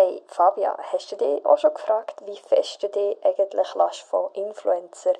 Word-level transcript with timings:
Hey 0.00 0.22
Fabia, 0.28 0.78
hast 0.92 1.10
du 1.10 1.16
dich 1.16 1.44
auch 1.44 1.58
schon 1.58 1.74
gefragt, 1.74 2.22
wie 2.24 2.36
fest 2.36 2.80
du 2.80 2.86
dich 2.86 3.16
eigentlich 3.24 3.74
lässt 3.74 4.02
von 4.02 4.30
Influencer 4.32 5.14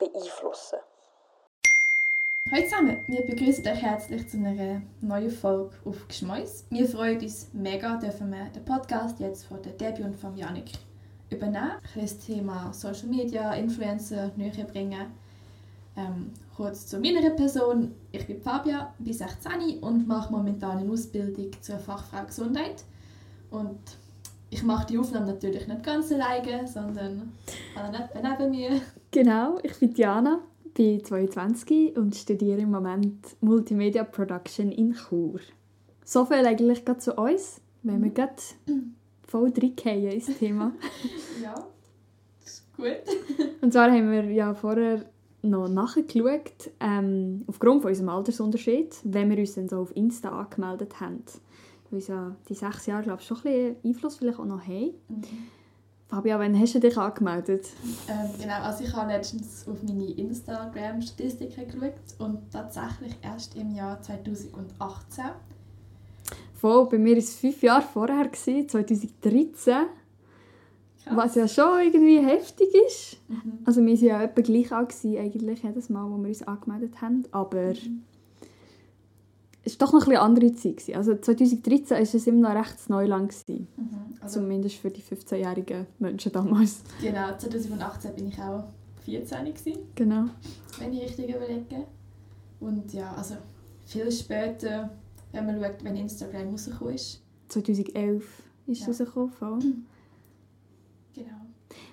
beeinflussen 0.00 0.78
Hallo 2.50 2.64
zusammen, 2.64 3.04
wir 3.06 3.24
begrüßen 3.24 3.64
euch 3.64 3.80
herzlich 3.80 4.28
zu 4.28 4.38
einer 4.38 4.82
neuen 5.00 5.30
Folge 5.30 5.70
auf 5.84 6.08
Geschmäus. 6.08 6.64
Wir 6.70 6.88
freuen 6.88 7.20
uns 7.20 7.50
mega, 7.52 7.96
dürfen 7.98 8.32
wir 8.32 8.46
den 8.46 8.64
Podcast 8.64 9.20
jetzt 9.20 9.44
von 9.44 9.62
der 9.62 9.74
Debbie 9.74 10.02
und 10.02 10.16
von 10.16 10.36
Janik 10.36 10.72
übernehmen. 11.30 11.78
Ich 11.94 12.02
das 12.02 12.18
Thema 12.18 12.72
Social 12.72 13.06
Media, 13.06 13.54
Influencer 13.54 14.32
näher 14.34 14.64
bringen. 14.64 15.14
Ähm, 15.96 16.34
kurz 16.56 16.88
zu 16.88 16.98
meiner 16.98 17.30
Person. 17.30 17.94
Ich 18.10 18.26
bin 18.26 18.42
Fabia, 18.42 18.92
bin 18.98 19.12
16 19.12 19.78
und 19.80 20.08
mache 20.08 20.32
momentan 20.32 20.78
eine 20.78 20.90
Ausbildung 20.90 21.52
zur 21.62 21.78
Fachfrau 21.78 22.24
Gesundheit. 22.26 22.82
Und 23.52 23.78
ich 24.54 24.62
mache 24.62 24.86
die 24.86 24.98
Aufnahme 24.98 25.26
natürlich 25.26 25.66
nicht 25.66 25.82
ganz 25.82 26.12
alleine, 26.12 26.68
sondern 26.68 27.32
Anna 27.74 28.38
neben 28.38 28.50
mir. 28.52 28.80
Genau, 29.10 29.58
ich 29.64 29.76
bin 29.80 29.92
Diana, 29.92 30.40
bin 30.74 31.04
22 31.04 31.96
und 31.96 32.14
studiere 32.14 32.60
im 32.60 32.70
Moment 32.70 33.36
Multimedia 33.40 34.04
Production 34.04 34.70
in 34.70 34.94
Chur. 34.94 35.40
So 36.04 36.24
viel 36.24 36.46
eigentlich 36.46 36.84
gerade 36.84 37.00
zu 37.00 37.14
uns, 37.14 37.60
wenn 37.82 38.00
wir 38.04 38.10
gerade 38.10 38.36
voll 39.26 39.52
reingehen 39.60 40.12
ins 40.12 40.38
Thema. 40.38 40.72
ja, 41.42 41.54
das 42.44 42.52
ist 42.52 42.76
gut. 42.76 43.56
und 43.60 43.72
zwar 43.72 43.90
haben 43.90 44.12
wir 44.12 44.30
ja 44.30 44.54
vorher 44.54 45.04
noch 45.42 45.68
nachgeschaut, 45.68 46.70
ähm, 46.78 47.42
aufgrund 47.48 47.82
von 47.82 47.90
unserem 47.90 48.08
Altersunterschied, 48.08 48.98
wenn 49.02 49.30
wir 49.30 49.38
uns 49.38 49.56
dann 49.56 49.68
so 49.68 49.78
auf 49.78 49.96
Insta 49.96 50.28
angemeldet 50.28 51.00
haben 51.00 51.24
weil 51.90 52.00
ja 52.00 52.36
die 52.48 52.54
sechs 52.54 52.86
Jahre 52.86 53.02
glaube 53.02 53.20
ich, 53.20 53.26
schon 53.26 53.36
ein 53.38 53.42
bisschen 53.42 53.76
Einfluss 53.84 54.16
vielleicht 54.16 54.38
auch 54.38 54.44
noch 54.44 54.62
haben. 54.62 54.94
Mhm. 55.08 55.22
Fabia, 56.08 56.38
wann 56.38 56.58
hast 56.58 56.74
du 56.74 56.80
dich 56.80 56.96
angemeldet? 56.96 57.66
Ähm, 58.08 58.30
genau, 58.38 58.60
also 58.62 58.84
ich 58.84 58.94
habe 58.94 59.10
letztens 59.10 59.66
auf 59.66 59.82
meine 59.82 60.10
Instagram-Statistiken 60.12 61.66
geschaut 61.66 61.94
und 62.18 62.52
tatsächlich 62.52 63.16
erst 63.22 63.56
im 63.56 63.74
Jahr 63.74 64.00
2018. 64.00 65.24
Voll, 66.54 66.88
bei 66.88 66.98
mir 66.98 67.12
war 67.12 67.18
es 67.18 67.34
fünf 67.34 67.62
Jahre 67.62 67.82
vorher, 67.82 68.30
2013. 68.32 69.74
Krass. 71.02 71.16
Was 71.16 71.34
ja 71.34 71.48
schon 71.48 71.80
irgendwie 71.82 72.18
heftig 72.18 72.68
ist. 72.86 73.18
Mhm. 73.28 73.58
Also 73.64 73.84
wir 73.84 73.92
waren 73.92 74.04
ja 74.04 74.22
etwa 74.22 74.40
gleich 74.40 74.72
alt 74.72 74.94
eigentlich, 75.04 75.62
jedes 75.62 75.88
Mal, 75.88 76.08
wo 76.08 76.16
wir 76.16 76.28
uns 76.28 76.42
angemeldet 76.42 77.00
haben. 77.02 77.24
Aber 77.32 77.72
mhm 77.72 78.04
es 79.64 79.80
war 79.80 79.86
doch 79.86 79.94
noch 79.94 80.06
eine 80.06 80.20
andere 80.20 80.52
Zeit. 80.54 80.94
Also 80.94 81.16
2013 81.16 81.90
war 81.90 82.00
es 82.00 82.26
immer 82.26 82.54
noch 82.54 82.60
recht 82.60 82.90
Neuland. 82.90 83.34
Mhm, 83.48 83.68
also 84.20 84.40
Zumindest 84.40 84.76
für 84.76 84.90
die 84.90 85.02
15-jährigen 85.02 85.86
Menschen 85.98 86.32
damals. 86.32 86.82
Genau, 87.00 87.36
2018 87.36 88.14
bin 88.14 88.28
ich 88.28 88.38
auch 88.38 88.64
14 89.04 89.44
gewesen, 89.44 89.78
Genau. 89.94 90.24
Wenn 90.78 90.92
ich 90.92 91.02
richtig 91.02 91.28
überlege. 91.28 91.86
Und 92.60 92.92
ja, 92.92 93.12
also 93.14 93.36
viel 93.86 94.10
später, 94.10 94.90
wenn 95.32 95.46
man 95.46 95.60
schaut, 95.60 95.82
wenn 95.84 95.96
Instagram 95.96 96.50
rausgekommen 96.50 96.94
ist. 96.94 97.22
2011 97.48 98.42
ist 98.66 98.80
ja. 98.80 98.86
rausgekommen. 98.86 99.86
Genau. 101.14 101.43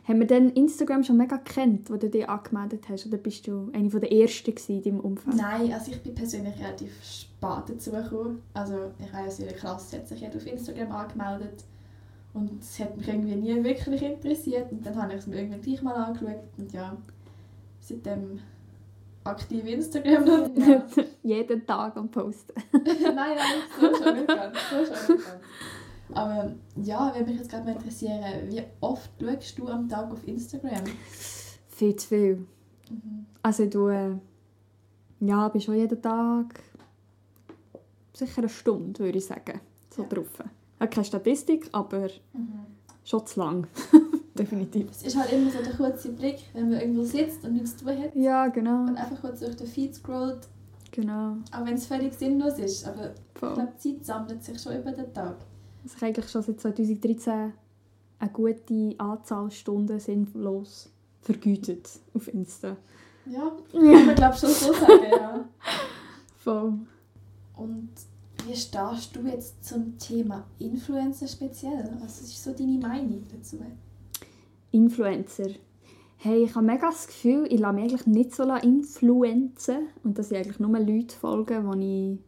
Haben 0.08 0.20
wir 0.20 0.28
dann 0.28 0.50
Instagram 0.52 1.04
schon 1.04 1.18
mega 1.18 1.38
gekannt, 1.38 1.90
wo 1.90 1.98
du 1.98 2.10
dich 2.10 2.28
angemeldet 2.28 2.88
hast? 2.90 3.06
Oder 3.06 3.18
bist 3.18 3.48
du 3.48 3.70
eine 3.74 3.90
der 3.90 4.12
Ersten 4.12 4.54
in 4.68 4.82
deinem 4.82 5.00
Umfeld? 5.00 5.36
Nein, 5.36 5.72
also 5.74 5.92
ich 5.92 6.02
bin 6.02 6.16
persönlich 6.16 6.58
relativ 6.60 6.92
spät 7.04 7.64
dazu 7.68 7.92
gekommen. 7.92 8.42
Also 8.54 8.92
ich 9.00 9.14
weiß, 9.14 9.40
in 9.40 9.46
der 9.46 9.56
Klasse 9.56 9.98
hat 9.98 10.08
sich 10.08 10.22
jeder 10.22 10.36
auf 10.36 10.46
Instagram 10.46 10.92
angemeldet. 10.92 11.64
Und 12.34 12.62
es 12.62 12.80
hat 12.80 12.96
mich 12.96 13.08
irgendwie 13.08 13.36
nie 13.36 13.64
wirklich 13.64 14.02
interessiert. 14.02 14.72
Und 14.72 14.86
dann 14.86 15.02
habe 15.02 15.14
ich 15.14 15.20
es 15.20 15.28
mir 15.28 15.38
irgendwann 15.38 15.62
gleich 15.62 15.82
mal 15.82 15.96
angeschaut. 15.96 16.40
Und 16.58 16.72
ja, 16.72 16.96
seitdem 17.80 18.40
aktiv 19.24 19.66
Instagram. 19.66 20.52
Ja. 20.56 20.86
Jeden 21.24 21.66
Tag 21.66 21.98
am 21.98 22.10
Posten. 22.10 22.54
nein, 22.74 23.16
nein, 23.16 23.38
so 23.80 24.04
schon 24.04 24.16
nicht 24.16 24.28
ganz. 24.28 24.58
So 24.70 24.86
schon 24.86 25.16
nicht 25.16 25.28
ganz. 25.28 25.42
Aber 26.14 26.52
ja, 26.82 27.14
würde 27.14 27.30
mich 27.30 27.40
jetzt 27.40 27.50
gerade 27.50 27.66
mal 27.66 27.76
interessieren, 27.76 28.24
wie 28.50 28.64
oft 28.80 29.12
schaust 29.20 29.58
du 29.58 29.68
am 29.68 29.88
Tag 29.88 30.12
auf 30.12 30.28
Instagram? 30.28 30.84
Viel 31.70 31.96
zu 31.96 32.08
viel. 32.08 32.36
Mhm. 32.90 33.26
Also 33.42 33.66
du, 33.66 33.88
äh, 33.88 34.16
ja, 35.20 35.48
bist 35.50 35.66
schon 35.66 35.76
jeden 35.76 36.02
Tag 36.02 36.62
sicher 38.14 38.40
eine 38.40 38.50
Stunde, 38.50 39.00
würde 39.00 39.18
ich 39.18 39.26
sagen, 39.26 39.60
so 39.90 40.04
ja. 40.04 40.10
drauf. 40.10 40.44
Ich 40.84 40.90
keine 40.90 41.06
Statistik, 41.06 41.70
aber 41.72 42.10
mhm. 42.34 42.66
schon 43.04 43.26
zu 43.26 43.40
lang. 43.40 43.68
Definitiv. 44.38 44.90
Es 44.92 45.04
ist 45.04 45.18
halt 45.18 45.32
immer 45.34 45.52
so 45.52 45.62
der 45.62 45.74
kurze 45.74 46.14
Blick, 46.14 46.40
wenn 46.54 46.70
man 46.70 46.80
irgendwo 46.80 47.04
sitzt 47.04 47.44
und 47.44 47.54
nichts 47.54 47.78
zu 47.78 47.86
tun 47.86 48.02
hat. 48.02 48.16
Ja, 48.16 48.48
genau. 48.48 48.84
Und 48.84 48.96
einfach 48.96 49.20
kurz 49.20 49.42
durch 49.42 49.56
den 49.56 49.68
Feed 49.68 49.94
scrollt. 49.94 50.48
Genau. 50.92 51.38
Auch 51.52 51.66
wenn 51.66 51.76
es 51.76 51.86
völlig 51.86 52.14
sinnlos 52.14 52.58
ist. 52.58 52.88
Aber 52.88 53.12
Voll. 53.36 53.50
ich 53.50 53.56
glaube, 53.56 53.74
die 53.84 53.98
Zeit 53.98 54.06
sammelt 54.06 54.44
sich 54.44 54.62
schon 54.62 54.78
über 54.78 54.92
den 54.92 55.14
Tag 55.14 55.36
dass 55.84 55.96
ich 55.96 56.04
eigentlich 56.04 56.30
schon 56.30 56.44
seit 56.44 56.60
2013 56.60 57.54
eine 58.20 58.32
gute 58.32 58.96
Anzahl 58.98 59.50
Stunden 59.52 60.00
sinnlos 60.00 60.90
vergütet 61.22 61.90
auf 62.14 62.28
Insta. 62.34 62.78
Ja, 63.26 63.52
kann 63.72 64.06
man 64.06 64.16
glaube 64.16 64.36
schon 64.36 64.50
so 64.50 64.74
sagen, 64.74 65.12
ja. 65.12 65.46
Voll. 66.44 66.74
Und 67.56 67.90
wie 68.48 68.56
stehst 68.56 69.16
du 69.16 69.22
jetzt 69.22 69.64
zum 69.64 69.98
Thema 69.98 70.46
Influencer 70.58 71.28
speziell? 71.28 71.96
Was 72.02 72.22
ist 72.22 72.44
so 72.44 72.52
deine 72.54 72.80
Meinung 72.80 73.24
dazu? 73.32 73.58
Influencer. 74.72 75.50
Hey, 76.18 76.44
ich 76.44 76.56
habe 76.56 76.66
mega 76.66 76.88
das 76.88 77.08
Gefühl, 77.08 77.48
ich 77.50 77.60
lasse 77.60 77.74
mich 77.74 77.84
eigentlich 77.84 78.08
nicht 78.08 78.36
so 78.36 78.44
influenzen 78.44 79.88
und 80.04 80.18
dass 80.18 80.32
ich 80.32 80.38
eigentlich 80.38 80.60
nur 80.60 80.78
Leute 80.80 81.16
folge, 81.16 81.64
die, 81.76 82.20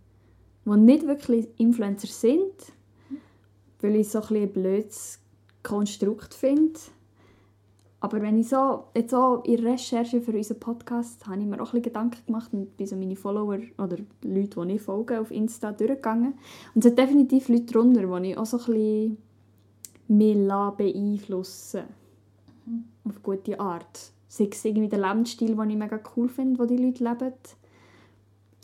die 0.65 0.77
nicht 0.77 1.07
wirklich 1.07 1.47
Influencer 1.57 2.07
sind, 2.07 2.72
weil 3.83 3.97
ich 3.97 4.09
so 4.09 4.21
ein, 4.21 4.35
ein 4.35 4.51
blödes 4.51 5.19
Konstrukt 5.61 6.33
finde. 6.33 6.79
Aber 7.99 8.21
wenn 8.21 8.37
ich 8.37 8.49
so, 8.49 8.85
jetzt 8.95 9.13
auch 9.13 9.45
in 9.45 9.65
Recherche 9.65 10.19
für 10.19 10.33
unseren 10.33 10.59
Podcast, 10.59 11.25
habe 11.25 11.39
ich 11.39 11.45
mir 11.45 11.61
auch 11.61 11.73
ein 11.73 11.81
Gedanken 11.81 12.25
gemacht 12.25 12.51
und 12.51 12.75
bin 12.75 12.87
so 12.87 12.97
meine 12.97 13.15
Follower 13.15 13.59
oder 13.77 13.97
Leute, 14.23 14.65
die 14.65 14.73
ich 14.73 14.81
folge, 14.81 15.21
auf 15.21 15.31
Insta 15.31 15.71
durchgegangen. 15.71 16.33
Und 16.75 16.83
es 16.83 16.89
sind 16.89 16.99
definitiv 16.99 17.47
Leute 17.47 17.73
darunter, 17.73 18.19
die 18.19 18.31
ich 18.31 18.37
auch 18.37 18.45
so 18.45 18.57
ein 18.57 18.65
bisschen 18.65 19.17
mehr 20.09 20.73
beeinflussen 20.75 21.83
mhm. 22.65 22.83
Auf 23.05 23.23
gute 23.23 23.57
Art. 23.59 24.11
Sei 24.27 24.49
es 24.51 24.65
irgendwie 24.65 24.89
der 24.89 24.99
Lebensstil, 24.99 25.55
den 25.55 25.69
ich 25.69 25.77
mega 25.77 25.99
cool 26.17 26.27
finde, 26.27 26.67
den 26.67 26.75
die 26.75 26.83
Leute 26.83 27.03
leben 27.03 27.33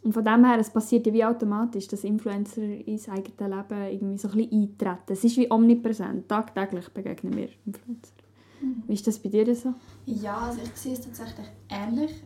und 0.03 0.13
von 0.13 0.23
dem 0.23 0.45
her, 0.45 0.57
es 0.59 0.69
passiert 0.69 1.05
ja 1.07 1.13
wie 1.13 1.25
automatisch, 1.25 1.87
dass 1.87 2.03
Influencer 2.03 2.61
ins 2.61 3.09
eigene 3.09 3.55
Leben 3.55 3.91
irgendwie 3.91 4.17
so 4.17 4.29
ein 4.29 4.37
bisschen 4.37 4.61
eintreten. 4.61 5.13
Es 5.13 5.23
ist 5.23 5.37
wie 5.37 5.51
omnipräsent. 5.51 6.29
Tagtäglich 6.29 6.89
begegnen 6.89 7.35
wir 7.35 7.49
Influencer. 7.65 8.13
Mhm. 8.61 8.83
Wie 8.87 8.93
ist 8.93 9.07
das 9.07 9.19
bei 9.19 9.29
dir 9.29 9.53
so? 9.55 9.73
Ja, 10.05 10.37
also 10.37 10.59
ich 10.63 10.71
sehe 10.75 10.93
es 10.93 11.01
tatsächlich 11.01 11.47
ähnlich. 11.69 12.23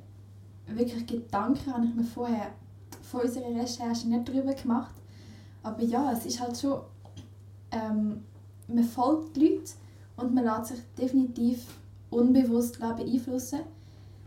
Wirklich 0.68 1.06
Gedanken 1.08 1.74
habe 1.74 1.86
ich 1.86 1.96
mir 1.96 2.04
vorher 2.04 2.52
von 3.02 3.22
unserer 3.22 3.50
Recherche 3.50 4.08
nicht 4.08 4.30
darüber 4.30 4.54
gemacht. 4.54 4.96
Aber 5.64 5.82
ja, 5.82 6.12
es 6.12 6.26
ist 6.26 6.40
halt 6.40 6.58
schon... 6.58 6.80
Ähm, 7.72 8.22
man 8.68 8.84
folgt 8.84 9.36
die 9.36 9.48
Leute 9.48 9.74
und 10.18 10.34
man 10.34 10.46
lässt 10.46 10.68
sich 10.68 10.80
definitiv 10.98 11.66
unbewusst 12.10 12.80
beeinflussen. 12.80 13.62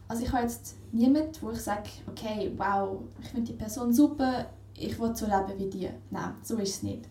Also 0.08 0.24
ich 0.24 0.32
habe 0.32 0.42
jetzt 0.42 0.76
niemanden, 0.96 1.32
wo 1.40 1.50
ich 1.50 1.60
sage, 1.60 1.88
okay, 2.08 2.52
wow, 2.56 3.00
ich 3.20 3.28
finde 3.28 3.52
die 3.52 3.58
Person 3.58 3.92
super, 3.92 4.46
ich 4.74 4.98
will 4.98 5.14
so 5.14 5.26
leben 5.26 5.58
wie 5.58 5.70
die. 5.70 5.88
Nein, 6.10 6.34
so 6.42 6.56
ist 6.56 6.76
es 6.76 6.82
nicht. 6.82 7.08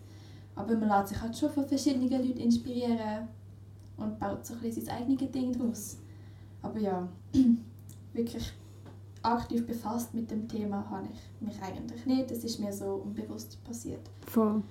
Aber 0.56 0.76
man 0.76 0.90
lässt 0.90 1.10
sich 1.10 1.22
halt 1.22 1.38
schon 1.38 1.50
von 1.50 1.68
verschiedenen 1.68 2.10
Leuten 2.10 2.40
inspirieren 2.40 3.28
und 3.98 4.20
baut 4.20 4.46
so 4.46 4.54
ein 4.54 4.62
bisschen 4.62 4.86
sein 4.86 4.98
eigenes 5.04 5.32
Ding 5.32 5.52
daraus. 5.54 5.98
Aber 6.62 6.80
ja, 6.80 7.08
wirklich 8.14 8.54
aktiv 9.22 9.66
befasst 9.66 10.14
mit 10.14 10.30
dem 10.30 10.48
Thema 10.48 10.90
habe 10.90 11.08
ich 11.12 11.48
mich 11.48 11.62
eigentlich 11.62 12.06
nicht. 12.06 12.32
Es 12.32 12.44
ist 12.44 12.60
mir 12.60 12.72
so 12.72 13.02
unbewusst 13.06 13.64
passiert. 13.64 14.10
Voll. 14.28 14.62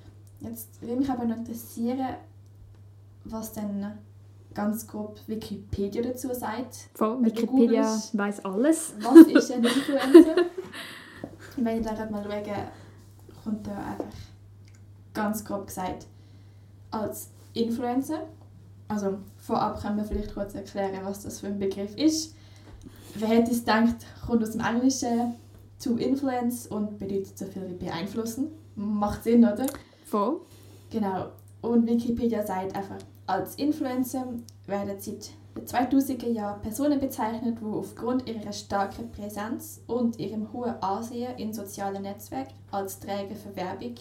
Jetzt 0.40 0.80
würde 0.80 0.96
mich 0.96 1.10
aber 1.10 1.24
noch 1.24 1.36
interessieren, 1.36 2.16
was 3.24 3.52
denn 3.52 3.86
ganz 4.54 4.86
grob 4.86 5.18
Wikipedia 5.26 6.02
dazu 6.02 6.32
sagt. 6.32 6.88
Voll, 6.94 7.24
Wikipedia 7.24 8.00
weiß 8.12 8.44
alles. 8.44 8.94
Was 9.00 9.26
ist 9.26 9.52
ein 9.52 9.64
Influencer? 9.64 10.36
Wenn 11.56 11.80
ich 11.80 11.86
da 11.86 12.10
mal 12.10 12.22
schaue, 12.24 12.68
kommt 13.42 13.66
da 13.66 13.76
einfach 13.76 14.06
ganz 15.12 15.44
grob 15.44 15.66
gesagt 15.66 16.06
als 16.90 17.30
Influencer. 17.52 18.26
Also 18.88 19.18
vorab 19.38 19.80
können 19.80 19.96
wir 19.96 20.04
vielleicht 20.04 20.34
kurz 20.34 20.54
erklären, 20.54 21.00
was 21.04 21.22
das 21.22 21.40
für 21.40 21.46
ein 21.46 21.58
Begriff 21.58 21.96
ist. 21.96 22.34
Wer 23.14 23.28
hätte 23.28 23.52
es 23.52 23.60
gedacht, 23.60 23.96
kommt 24.26 24.42
aus 24.42 24.50
dem 24.50 24.60
Englischen 24.60 25.34
to 25.82 25.96
influence 25.96 26.66
und 26.66 26.98
bedeutet 26.98 27.38
so 27.38 27.46
viel 27.46 27.68
wie 27.68 27.84
beeinflussen. 27.84 28.48
Macht 28.76 29.24
Sinn, 29.24 29.44
oder? 29.44 29.66
Voll. 30.06 30.40
Genau. 30.90 31.28
Und 31.62 31.86
Wikipedia 31.86 32.44
sagt 32.44 32.74
einfach, 32.76 32.98
als 33.26 33.54
Influencer 33.56 34.26
werden 34.66 34.94
seit 34.98 35.30
den 35.56 35.66
2000er 35.66 36.28
Jahren 36.28 36.60
Personen 36.62 36.98
bezeichnet, 36.98 37.58
die 37.60 37.64
aufgrund 37.64 38.28
ihrer 38.28 38.52
starken 38.52 39.10
Präsenz 39.10 39.80
und 39.86 40.18
ihrem 40.18 40.52
hohen 40.52 40.74
Ansehen 40.82 41.36
in 41.38 41.52
sozialen 41.52 42.02
Netzwerken 42.02 42.54
als 42.70 42.98
Träger 42.98 43.36
für 43.36 43.54
Werbung, 43.54 43.94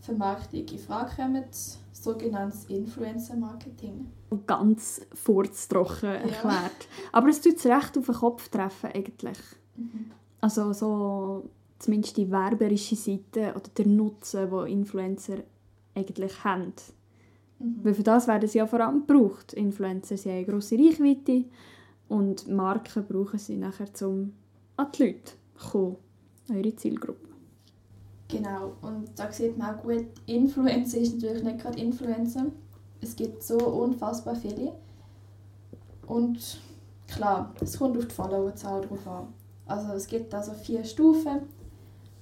Vermarktung 0.00 0.66
in 0.66 0.78
Frage 0.78 1.16
kommen, 1.16 1.44
sogenanntes 1.92 2.64
Influencer-Marketing. 2.66 4.06
Ganz 4.46 5.02
furztrocken 5.12 6.10
erklärt. 6.10 6.88
Aber 7.12 7.28
es 7.28 7.40
tut 7.40 7.56
es 7.56 7.66
recht 7.66 7.98
auf 7.98 8.06
den 8.06 8.14
Kopf 8.14 8.48
treffen 8.48 8.90
eigentlich. 8.92 9.38
Mhm. 9.76 10.10
Also 10.40 10.72
so 10.72 11.50
zumindest 11.78 12.16
die 12.16 12.30
werberische 12.30 12.96
Seite 12.96 13.52
oder 13.54 13.68
der 13.76 13.86
Nutzen, 13.86 14.50
den 14.50 14.66
Influencer 14.66 15.38
eigentlich 15.94 16.44
haben. 16.44 16.72
Mhm. 17.58 17.80
Weil 17.82 17.94
für 17.94 18.02
das 18.02 18.26
werden 18.28 18.48
sie 18.48 18.58
ja 18.58 18.66
vor 18.66 18.80
allem 18.80 19.06
gebraucht. 19.06 19.52
Influencer 19.52 20.16
sie 20.16 20.30
haben 20.30 20.36
eine 20.38 20.46
grosse 20.46 20.76
Reichweite 20.76 21.44
und 22.08 22.48
Marken 22.48 23.04
brauchen 23.04 23.38
sie 23.38 23.56
nachher, 23.56 23.88
um 24.02 24.32
an 24.76 24.88
die 24.92 25.02
Leute 25.04 25.32
zu 25.54 25.70
kommen, 25.70 25.96
ihre 26.50 26.76
Zielgruppe. 26.76 27.26
Genau, 28.28 28.72
und 28.82 29.08
da 29.16 29.30
sieht 29.30 29.56
man 29.56 29.76
auch 29.76 29.82
gut, 29.82 30.06
Influencer 30.26 30.98
ist 30.98 31.14
natürlich 31.14 31.44
nicht 31.44 31.60
gerade 31.60 31.78
Influencer. 31.78 32.46
Es 33.00 33.14
gibt 33.14 33.42
so 33.42 33.56
unfassbar 33.56 34.34
viele. 34.34 34.72
Und 36.06 36.60
klar, 37.06 37.54
es 37.60 37.78
kommt 37.78 37.96
auf 37.96 38.06
die 38.06 38.14
Followerzahl 38.14 38.80
drauf 38.80 39.06
an. 39.06 39.28
Also 39.66 39.92
es 39.92 40.06
gibt 40.06 40.34
also 40.34 40.52
vier 40.52 40.84
Stufen, 40.84 41.42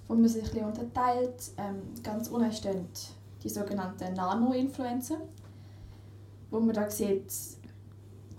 wo 0.09 0.15
man 0.15 0.29
sich 0.29 0.43
ein 0.43 0.51
bisschen 0.51 0.67
unterteilt. 0.67 1.53
Ähm, 1.57 2.03
ganz 2.03 2.29
unten 2.29 2.53
stehen 2.53 2.87
die 3.45 3.49
sogenannten 3.49 4.15
Nano-Influencer, 4.15 5.19
wo 6.51 6.59
man 6.59 6.75
da 6.75 6.91
sieht, 6.91 7.33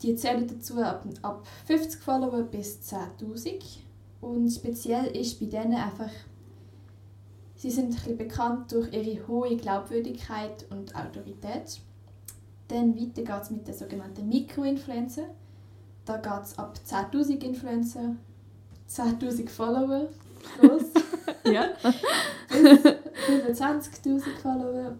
die 0.01 0.15
zählen 0.15 0.47
dazu 0.47 0.81
ab, 0.81 1.05
ab 1.21 1.47
50 1.65 2.01
Follower 2.01 2.43
bis 2.43 2.79
10'000. 2.91 3.61
Und 4.21 4.49
speziell 4.49 5.05
ist 5.15 5.39
bei 5.39 5.45
denen 5.45 5.75
einfach 5.75 6.09
Sie 7.57 7.71
sind 7.71 7.85
ein 7.85 7.95
bisschen 7.95 8.17
bekannt 8.17 8.71
durch 8.71 8.93
ihre 8.93 9.27
hohe 9.27 9.55
Glaubwürdigkeit 9.55 10.65
und 10.69 10.93
Autorität. 10.95 11.79
Dann 12.67 12.95
weiter 12.95 13.23
geht 13.23 13.41
es 13.41 13.49
mit 13.49 13.67
den 13.67 13.73
sogenannten 13.73 14.27
Mikroinfluencer. 14.27 15.29
Da 16.05 16.17
geht 16.17 16.43
es 16.43 16.59
ab 16.59 16.77
10'000 16.85 17.43
Influencer, 17.43 18.15
10'000 18.89 19.49
Follower 19.49 20.09
los, 20.61 20.83
Ja. 21.45 21.67
bis 22.49 23.59
25'000 23.59 24.21
Follower. 24.41 24.95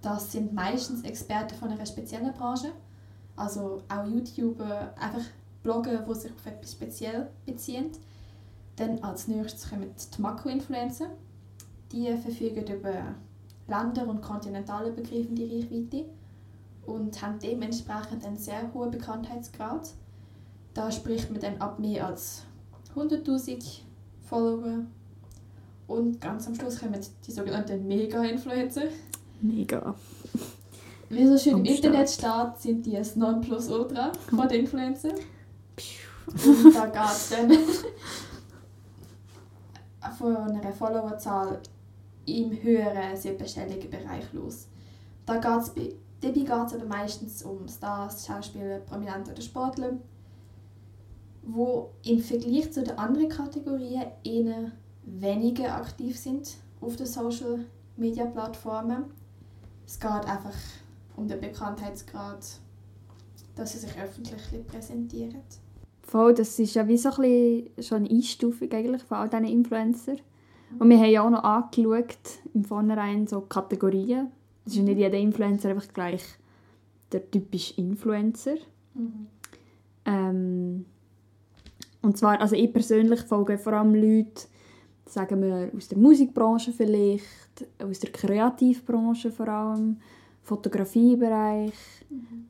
Das 0.00 0.32
sind 0.32 0.52
meistens 0.52 1.02
Experten 1.02 1.54
von 1.54 1.70
einer 1.70 1.86
speziellen 1.86 2.32
Branche. 2.32 2.72
Also 3.36 3.82
auch 3.88 4.06
YouTuber, 4.06 4.94
einfach 4.98 5.24
Blogger, 5.62 5.98
die 5.98 6.14
sich 6.14 6.32
auf 6.32 6.46
etwas 6.46 6.72
speziell 6.72 7.28
beziehen. 7.46 7.90
Dann 8.76 8.98
als 9.00 9.28
nächstes 9.28 9.68
kommen 9.68 9.92
die 10.16 10.22
Makroinfluencer. 10.22 11.10
Die 11.92 12.16
verfügen 12.16 12.66
über 12.66 13.14
länder- 13.66 14.08
und 14.08 14.22
kontinentalübergreifende 14.22 15.42
Reichweite 15.42 16.04
und 16.86 17.20
haben 17.20 17.38
dementsprechend 17.38 18.24
einen 18.24 18.36
sehr 18.36 18.72
hohen 18.72 18.90
Bekanntheitsgrad. 18.90 19.90
Da 20.74 20.90
spricht 20.90 21.30
man 21.30 21.40
dann 21.40 21.60
ab 21.60 21.78
mehr 21.78 22.06
als 22.06 22.44
100'000 22.94 23.80
Follower. 24.28 24.84
Und 25.86 26.20
ganz 26.20 26.46
am 26.46 26.54
Schluss 26.54 26.78
kommen 26.78 27.00
die 27.26 27.32
sogenannten 27.32 27.86
Mega-Influencer. 27.86 28.82
Mega. 29.40 29.94
Wie 31.08 31.26
so 31.26 31.38
schön 31.38 31.54
Am 31.54 31.64
im. 31.64 31.74
Internet 31.74 32.10
steht, 32.10 32.58
sind 32.58 32.84
die 32.84 32.92
das 32.92 33.16
Nonplusultra 33.16 34.12
von 34.28 34.48
den 34.48 34.60
Influencer. 34.60 35.14
Und 36.26 36.74
da 36.74 36.86
geht 36.86 37.10
es 37.10 37.30
dann 37.30 37.50
von 40.18 40.36
einer 40.36 40.72
Followerzahl 40.72 41.60
im 42.26 42.62
höheren 42.62 43.16
siebenstelligen 43.16 43.90
Bereich 43.90 44.30
los. 44.32 44.68
Da 45.24 45.36
geht's 45.36 45.72
dabei 46.20 46.40
geht 46.40 46.48
es 46.48 46.74
aber 46.74 46.84
meistens 46.84 47.42
um 47.42 47.66
Stars, 47.68 48.26
Schauspieler, 48.26 48.80
Prominente 48.80 49.30
oder 49.30 49.40
Sportler, 49.40 49.92
wo 51.48 51.90
im 52.04 52.20
Vergleich 52.20 52.70
zu 52.72 52.82
den 52.82 52.98
anderen 52.98 53.30
Kategorien 53.30 54.04
eher 54.22 54.70
weniger 55.04 55.74
aktiv 55.74 56.18
sind 56.18 56.56
auf 56.80 56.96
den 56.96 57.06
Social 57.06 57.60
Media 57.96 58.26
Plattformen. 58.26 59.04
Es 59.86 59.98
geht 59.98 60.10
einfach 60.10 60.54
um 61.16 61.26
den 61.26 61.40
Bekanntheitsgrad, 61.40 62.44
dass 63.56 63.72
sie 63.72 63.78
sich 63.78 63.98
öffentlich 63.98 64.66
präsentieren. 64.66 65.40
Voll, 66.02 66.34
das 66.34 66.58
ist 66.58 66.74
ja 66.74 66.86
wie 66.86 66.98
so 66.98 67.08
ein 67.08 67.70
schon 67.80 68.04
eine 68.04 68.10
Einstufung 68.10 68.70
eigentlich 68.70 69.02
von 69.02 69.16
all 69.16 69.28
diesen 69.30 69.46
Influencer. 69.46 70.16
Und 70.78 70.90
wir 70.90 70.98
haben 70.98 71.10
ja 71.10 71.22
auch 71.22 71.30
noch 71.30 71.44
angeschaut, 71.44 72.18
im 72.52 72.62
Vornherein 72.62 73.26
so 73.26 73.40
Kategorien. 73.40 74.30
Es 74.66 74.72
ist 74.72 74.78
ja 74.78 74.84
nicht 74.84 74.98
jeder 74.98 75.16
Influencer 75.16 75.70
einfach 75.70 75.88
gleich 75.94 76.22
der 77.10 77.30
typische 77.30 77.74
Influencer. 77.78 78.56
Mhm. 78.92 79.26
Ähm, 80.04 80.84
und 82.02 82.16
zwar, 82.16 82.40
also 82.40 82.54
ich 82.54 82.72
persönlich 82.72 83.20
folge 83.22 83.58
vor 83.58 83.72
allem 83.72 83.94
Leute, 83.94 84.46
sagen 85.06 85.42
wir, 85.42 85.70
aus 85.76 85.88
der 85.88 85.98
Musikbranche 85.98 86.72
vielleicht, 86.72 87.66
aus 87.82 87.98
der 88.00 88.10
Kreativbranche 88.10 89.30
vor 89.30 89.48
allem, 89.48 89.98
Fotografiebereich 90.42 91.74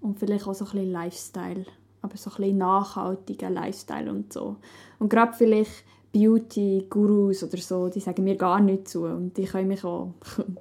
und 0.00 0.19
vielleicht 0.19 0.47
auch 0.47 0.55
so 0.55 0.65
ein 0.67 0.71
bisschen 0.71 0.93
Lifestyle, 0.93 1.65
aber 2.00 2.17
so 2.17 2.31
ein 2.31 2.37
bisschen 2.37 2.59
nachhaltiger 2.59 3.50
Lifestyle 3.50 4.11
und 4.11 4.33
so. 4.33 4.56
Und 4.99 5.09
gerade 5.09 5.33
vielleicht 5.33 5.85
Beauty-Gurus 6.12 7.43
oder 7.43 7.59
so, 7.59 7.89
die 7.89 8.00
sagen 8.00 8.25
mir 8.25 8.37
gar 8.37 8.61
nichts 8.61 8.93
zu 8.93 9.05
und 9.05 9.37
die 9.37 9.45
können 9.45 9.69
mich 9.69 9.85
auch 9.85 10.12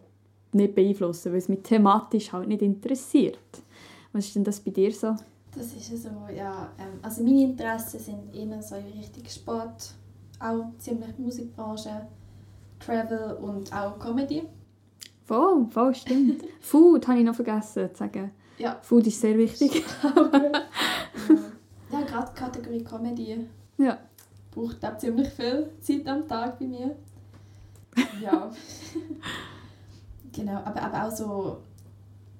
nicht 0.51 0.75
beeinflussen, 0.75 1.31
weil 1.31 1.39
es 1.39 1.49
mich 1.49 1.61
thematisch 1.61 2.33
halt 2.33 2.47
nicht 2.47 2.61
interessiert. 2.61 3.39
Was 4.13 4.25
ist 4.25 4.35
denn 4.35 4.43
das 4.43 4.59
bei 4.59 4.71
dir 4.71 4.91
so? 4.91 5.15
Das 5.57 5.73
ist 5.73 5.89
ja 5.89 5.97
so, 5.97 6.09
ja. 6.33 6.69
Ähm, 6.77 6.99
also 7.01 7.23
meine 7.23 7.41
Interessen 7.43 7.99
sind 7.99 8.35
eher 8.35 8.61
so 8.61 8.75
in 8.75 8.85
Richtung 8.99 9.25
Sport, 9.27 9.93
auch 10.39 10.65
ziemlich 10.77 11.17
Musikbranche, 11.17 12.07
Travel 12.79 13.37
und 13.41 13.73
auch 13.73 13.97
Comedy. 13.97 14.43
Voll, 15.25 15.65
voll, 15.69 15.95
stimmt. 15.95 16.43
Food 16.61 17.07
habe 17.07 17.19
ich 17.19 17.25
noch 17.25 17.35
vergessen 17.35 17.89
zu 17.91 17.97
sagen. 17.97 18.31
Ja. 18.57 18.77
Food 18.81 19.07
ist 19.07 19.19
sehr 19.19 19.37
wichtig. 19.37 19.83
ja, 21.91 22.01
gerade 22.01 22.31
die 22.31 22.39
Kategorie 22.39 22.83
Comedy 22.83 23.45
Ja. 23.77 23.97
braucht 24.51 24.83
auch 24.85 24.97
ziemlich 24.97 25.29
viel 25.29 25.69
Zeit 25.81 26.07
am 26.07 26.27
Tag 26.27 26.59
bei 26.59 26.65
mir. 26.65 26.95
Ja. 28.21 28.51
genau, 30.31 30.57
aber, 30.63 30.81
aber 30.81 31.07
auch 31.07 31.11
so 31.11 31.57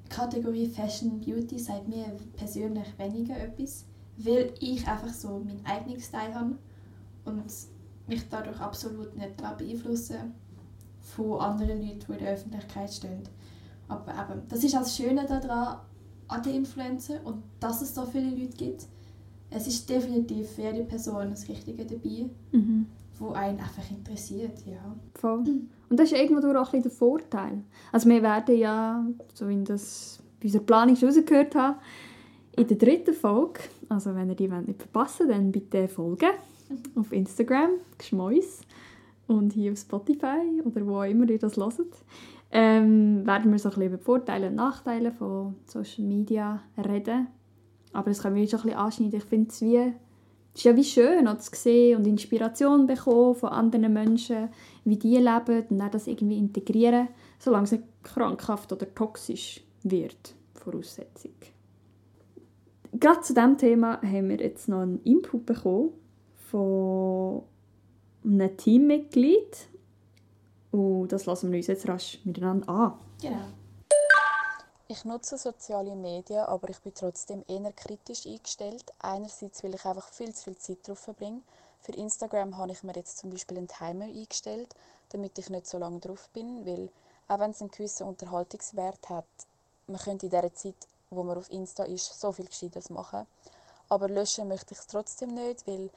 Kategorie 0.10 0.68
Fashion 0.68 1.20
Beauty 1.20 1.60
sagt 1.60 1.88
mir 1.88 2.06
persönlich 2.36 2.88
weniger 2.98 3.38
etwas, 3.38 3.86
weil 4.18 4.54
ich 4.60 4.88
einfach 4.88 5.14
so 5.14 5.40
meinen 5.40 5.66
eigenen 5.66 6.00
Style 6.00 6.34
habe 6.34 6.56
und 7.26 7.44
mich 8.08 8.28
dadurch 8.30 8.60
absolut 8.60 9.16
nicht 9.16 9.38
beeinflussen 9.38 10.34
von 11.00 11.40
anderen 11.40 11.82
Leuten, 11.82 12.00
die 12.08 12.14
in 12.14 12.20
der 12.20 12.34
Öffentlichkeit 12.34 12.92
stehen. 12.92 13.24
Aber 13.88 14.12
eben, 14.12 14.42
das 14.50 14.64
ist 14.64 14.74
das 14.74 14.96
Schöne 14.96 15.26
daran 15.26 15.80
an 16.28 16.44
den 16.44 16.56
Influencer 16.56 17.26
und 17.26 17.44
dass 17.60 17.82
es 17.82 17.96
so 17.96 18.06
viele 18.06 18.30
Leute 18.32 18.58
gibt. 18.58 18.86
Es 19.50 19.66
ist 19.68 19.90
definitiv 19.90 20.50
für 20.52 20.64
jede 20.64 20.84
Person 20.84 21.30
das 21.30 21.48
Richtige 21.48 21.86
dabei, 21.86 22.30
Mhm. 22.52 22.88
Wo 23.20 23.32
einen 23.32 23.60
einfach 23.60 23.90
interessiert, 23.90 24.66
ja. 24.66 24.96
Voll. 25.16 25.44
Und 25.90 26.00
das 26.00 26.12
ist 26.12 26.18
irgendwo 26.18 26.48
auch 26.48 26.56
ein 26.56 26.64
bisschen 26.64 26.84
der 26.84 26.92
Vorteil. 26.92 27.64
Also 27.92 28.10
wir 28.10 28.22
werden 28.22 28.58
ja, 28.58 29.06
so 29.34 29.48
wie 29.48 29.64
das 29.64 30.22
bei 30.40 30.46
unserer 30.46 30.64
Planung 30.64 30.96
schon 30.96 31.10
rausgehört 31.10 31.56
habe, 31.56 31.78
in 32.56 32.68
der 32.68 32.78
dritten 32.78 33.14
Folge, 33.14 33.60
also 33.90 34.16
wenn 34.16 34.30
ihr 34.30 34.36
die 34.36 34.52
wollt 34.52 34.68
nicht 34.68 34.82
verpassen 34.82 35.30
dann 35.30 35.52
bitte 35.52 35.88
folgen 35.88 36.32
auf 36.96 37.12
Instagram, 37.12 37.70
Geschmäus 37.98 38.62
und 39.28 39.54
hier 39.54 39.72
auf 39.72 39.78
Spotify 39.78 40.62
oder 40.66 40.86
wo 40.86 40.98
auch 40.98 41.04
immer 41.04 41.30
ihr 41.30 41.40
das 41.40 41.56
hört, 41.56 41.78
ähm, 42.52 43.26
werden 43.26 43.52
wir 43.52 43.60
so 43.60 43.70
ein 43.70 43.76
bisschen 43.76 43.88
über 43.88 43.98
die 43.98 44.04
Vorteile 44.04 44.48
und 44.48 44.56
Nachteile 44.56 45.12
von 45.12 45.56
Social 45.66 46.06
Media 46.06 46.62
reden. 46.78 47.28
Aber 47.94 48.10
das 48.10 48.22
können 48.22 48.36
wir 48.36 48.48
schon 48.48 48.60
ein 48.60 48.64
bisschen 48.66 48.80
anschneiden. 48.80 49.18
Ich 49.20 49.26
finde 49.26 49.50
es 49.50 49.62
wie 49.62 49.94
es 50.58 50.62
ist 50.62 50.66
ja 50.66 50.76
wie 50.76 50.84
schön, 50.84 51.28
auch 51.28 51.38
zu 51.38 51.52
sehen 51.54 51.98
und 51.98 52.08
Inspiration 52.08 52.88
bekommen 52.88 53.36
von 53.36 53.50
anderen 53.50 53.94
Menschen, 53.94 54.50
wie 54.86 54.98
die 54.98 55.18
leben 55.18 55.68
und 55.70 55.78
dann 55.78 55.92
das 55.92 56.08
irgendwie 56.08 56.40
integrieren, 56.40 57.10
solange 57.38 57.66
es 57.66 57.74
nicht 57.74 57.84
krankhaft 58.02 58.74
oder 58.74 58.92
toxisch 58.96 59.62
wird. 59.84 60.34
Voraussetzung. 60.56 61.34
Gerade 62.92 63.22
zu 63.22 63.36
diesem 63.36 63.60
Thema 63.60 64.02
haben 64.02 64.30
wir 64.30 64.40
jetzt 64.40 64.68
noch 64.68 64.80
einen 64.80 65.00
Input 65.04 65.46
bekommen 65.46 65.92
von 66.50 67.44
einem 68.26 68.58
Teammitglied. 68.58 69.68
Und 70.72 71.12
das 71.12 71.28
lassen 71.28 71.52
wir 71.52 71.58
uns 71.58 71.68
jetzt 71.68 71.88
rasch 71.88 72.20
miteinander 72.24 72.68
an. 72.68 72.94
Genau. 73.22 73.38
Ich 74.90 75.04
nutze 75.04 75.38
soziale 75.38 75.98
Medien, 75.98 76.46
aber 76.46 76.70
ich 76.70 76.80
bin 76.80 76.94
trotzdem 76.94 77.44
eher 77.50 77.74
kritisch 77.74 78.26
eingestellt. 78.26 78.94
Einerseits, 79.00 79.62
weil 79.62 79.76
ich 79.76 79.84
einfach 79.84 80.08
viel 80.08 80.34
zu 80.34 80.46
viel 80.46 80.58
Zeit 80.58 80.88
drauf 80.88 81.00
verbringe. 81.00 81.42
Für 81.82 81.92
Instagram 81.92 82.58
habe 82.58 82.72
ich 82.72 82.84
mir 82.84 82.96
jetzt 82.96 83.18
zum 83.18 83.30
Beispiel 83.30 83.58
einen 83.58 83.68
Timer 83.68 84.06
eingestellt, 84.06 84.74
damit 85.10 85.38
ich 85.40 85.50
nicht 85.50 85.68
so 85.68 85.78
lange 85.78 86.00
drauf 86.00 86.30
bin, 86.30 86.66
weil 86.66 86.90
auch 87.28 87.40
wenn 87.40 87.52
es 87.52 87.60
einen 87.60 87.70
gewissen 87.70 88.08
Unterhaltungswert 88.08 89.10
hat, 89.10 89.26
man 89.88 90.00
könnte 90.00 90.28
in 90.28 90.30
dieser 90.30 90.54
Zeit, 90.54 90.88
wo 91.10 91.22
man 91.22 91.38
auf 91.38 91.52
Insta 91.52 91.84
ist, 91.84 92.18
so 92.18 92.32
viel 92.32 92.46
Gescheites 92.46 92.90
machen. 92.90 93.28
Aber 93.90 94.08
löschen 94.08 94.48
möchte 94.48 94.74
ich 94.74 94.80
es 94.80 94.88
trotzdem 94.88 95.34
nicht, 95.34 95.68
weil 95.68 95.90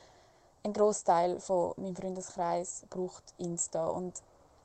ein 0.64 0.72
Großteil 0.72 1.38
von 1.38 1.74
meinem 1.76 1.94
Freundeskreis 1.94 2.82
braucht 2.90 3.34
Insta 3.38 3.86
und 3.86 4.20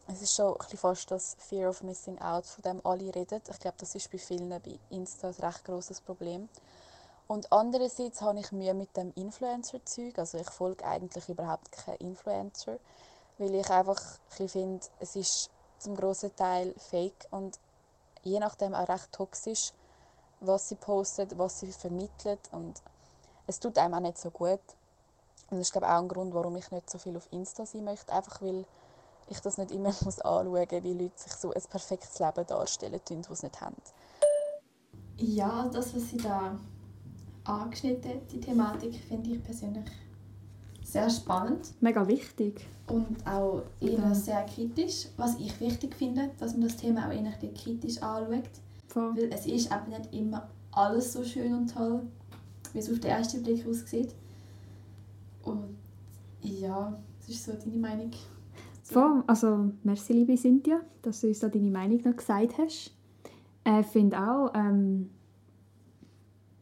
es 0.08 0.22
ist 0.22 0.36
schon 0.36 0.56
ein 0.60 0.78
fast 0.78 1.10
das 1.10 1.36
Fear 1.40 1.70
of 1.70 1.82
Missing 1.82 2.20
Out, 2.20 2.46
von 2.46 2.62
dem 2.62 2.86
alle 2.86 3.14
reden. 3.14 3.42
Ich 3.50 3.60
glaube, 3.60 3.78
das 3.80 3.96
ist 3.96 4.12
bei 4.12 4.18
vielen 4.18 4.50
bei 4.50 4.80
Insta 4.90 5.30
ein 5.30 5.34
recht 5.34 5.66
großes 5.66 6.02
Problem. 6.02 6.48
Und 7.28 7.52
andererseits 7.52 8.22
habe 8.22 8.40
ich 8.40 8.52
Mühe 8.52 8.76
mit 8.76 8.96
dem 8.96 9.12
Influencer-Zeug. 9.16 10.20
Also 10.20 10.38
ich 10.38 10.50
folge 10.50 10.86
eigentlich 10.86 11.28
überhaupt 11.28 11.72
keinen 11.72 11.98
Influencer, 11.98 12.78
weil 13.40 13.56
ich 13.56 13.70
einfach 13.70 14.00
ein 14.40 14.48
finde, 14.48 14.86
es 15.00 15.16
ist 15.16 15.50
zum 15.80 15.96
grossen 15.96 16.36
Teil 16.36 16.76
fake 16.78 17.28
und 17.32 17.60
je 18.24 18.40
nachdem 18.40 18.76
auch 18.76 18.88
recht 18.88 19.12
toxisch, 19.12 19.74
was 20.40 20.70
sie 20.70 20.76
postet, 20.76 21.38
was 21.38 21.60
sie 21.60 21.72
vermittelt 21.72 22.40
und 22.52 22.82
es 23.48 23.60
tut 23.60 23.78
einem 23.78 23.96
auch 23.96 24.00
nicht 24.00 24.20
so 24.20 24.30
gut. 24.30 24.62
Und 25.50 25.60
das 25.60 25.68
ist 25.68 25.72
glaube 25.72 25.88
ich, 25.88 25.94
auch 25.94 26.00
ein 26.00 26.08
Grund, 26.08 26.34
warum 26.34 26.56
ich 26.56 26.72
nicht 26.72 26.90
so 26.90 26.98
viel 26.98 27.18
auf 27.18 27.28
Insta 27.32 27.66
sein 27.66 27.84
möchte, 27.84 28.14
einfach 28.14 28.42
weil 28.42 28.66
ich 29.30 29.40
das 29.40 29.58
nicht 29.58 29.72
immer 29.72 29.94
muss 30.04 30.20
anschauen 30.20 30.48
muss, 30.48 30.84
wie 30.84 30.94
Leute 30.94 31.20
sich 31.20 31.34
so 31.34 31.52
ein 31.52 31.62
perfektes 31.70 32.20
Leben 32.20 32.46
darstellen, 32.48 33.00
die 33.08 33.22
es 33.32 33.44
nicht 33.44 33.62
haben. 33.62 33.76
Ja, 35.18 35.70
das, 35.70 35.96
was 35.96 36.10
sie 36.10 36.18
da 36.18 36.60
angeschnitten, 37.46 38.28
die 38.32 38.40
Thematik, 38.40 38.96
finde 39.08 39.32
ich 39.32 39.44
persönlich 39.44 39.86
sehr 40.84 41.10
spannend. 41.10 41.74
Mega 41.82 42.08
wichtig. 42.08 42.68
Und 42.88 43.26
auch 43.26 43.64
eher 43.80 44.00
ja. 44.00 44.16
sehr 44.16 44.46
kritisch. 44.46 45.08
Was 45.18 45.36
ich 45.40 45.60
wichtig 45.60 45.96
finde, 45.96 46.32
dass 46.38 46.54
man 46.54 46.68
das 46.68 46.78
Thema 46.78 47.08
auch 47.08 47.12
eher 47.12 47.32
kritisch 47.32 48.02
anschaut. 48.02 48.50
Voll. 48.88 49.16
Weil 49.16 49.34
es 49.34 49.46
ist 49.46 49.72
eben 49.72 49.90
nicht 49.90 50.14
immer 50.14 50.48
alles 50.72 51.14
so 51.14 51.24
schön 51.24 51.54
und 51.54 51.74
toll, 51.74 52.02
wie 52.74 52.80
es 52.80 52.92
auf 52.92 53.00
den 53.00 53.12
ersten 53.12 53.42
Blick 53.42 53.66
aussieht. 53.68 54.14
Und 55.44 55.78
ja, 56.42 56.94
das 57.20 57.30
ist 57.30 57.46
so 57.46 57.54
deine 57.54 57.78
Meinung. 57.78 58.12
Voll. 58.86 59.24
Also, 59.26 59.72
merci, 59.84 60.14
liebe 60.14 60.38
Cynthia, 60.38 60.80
dass 61.02 61.22
du 61.22 61.28
uns 61.28 61.40
da 61.40 61.50
deine 61.50 61.72
Meinung 61.72 62.02
noch 62.04 62.16
gesagt 62.16 62.58
hast. 62.58 62.92
Ich 63.66 63.72
äh, 63.72 63.82
finde 63.82 64.18
auch, 64.18 64.52
ähm, 64.54 65.10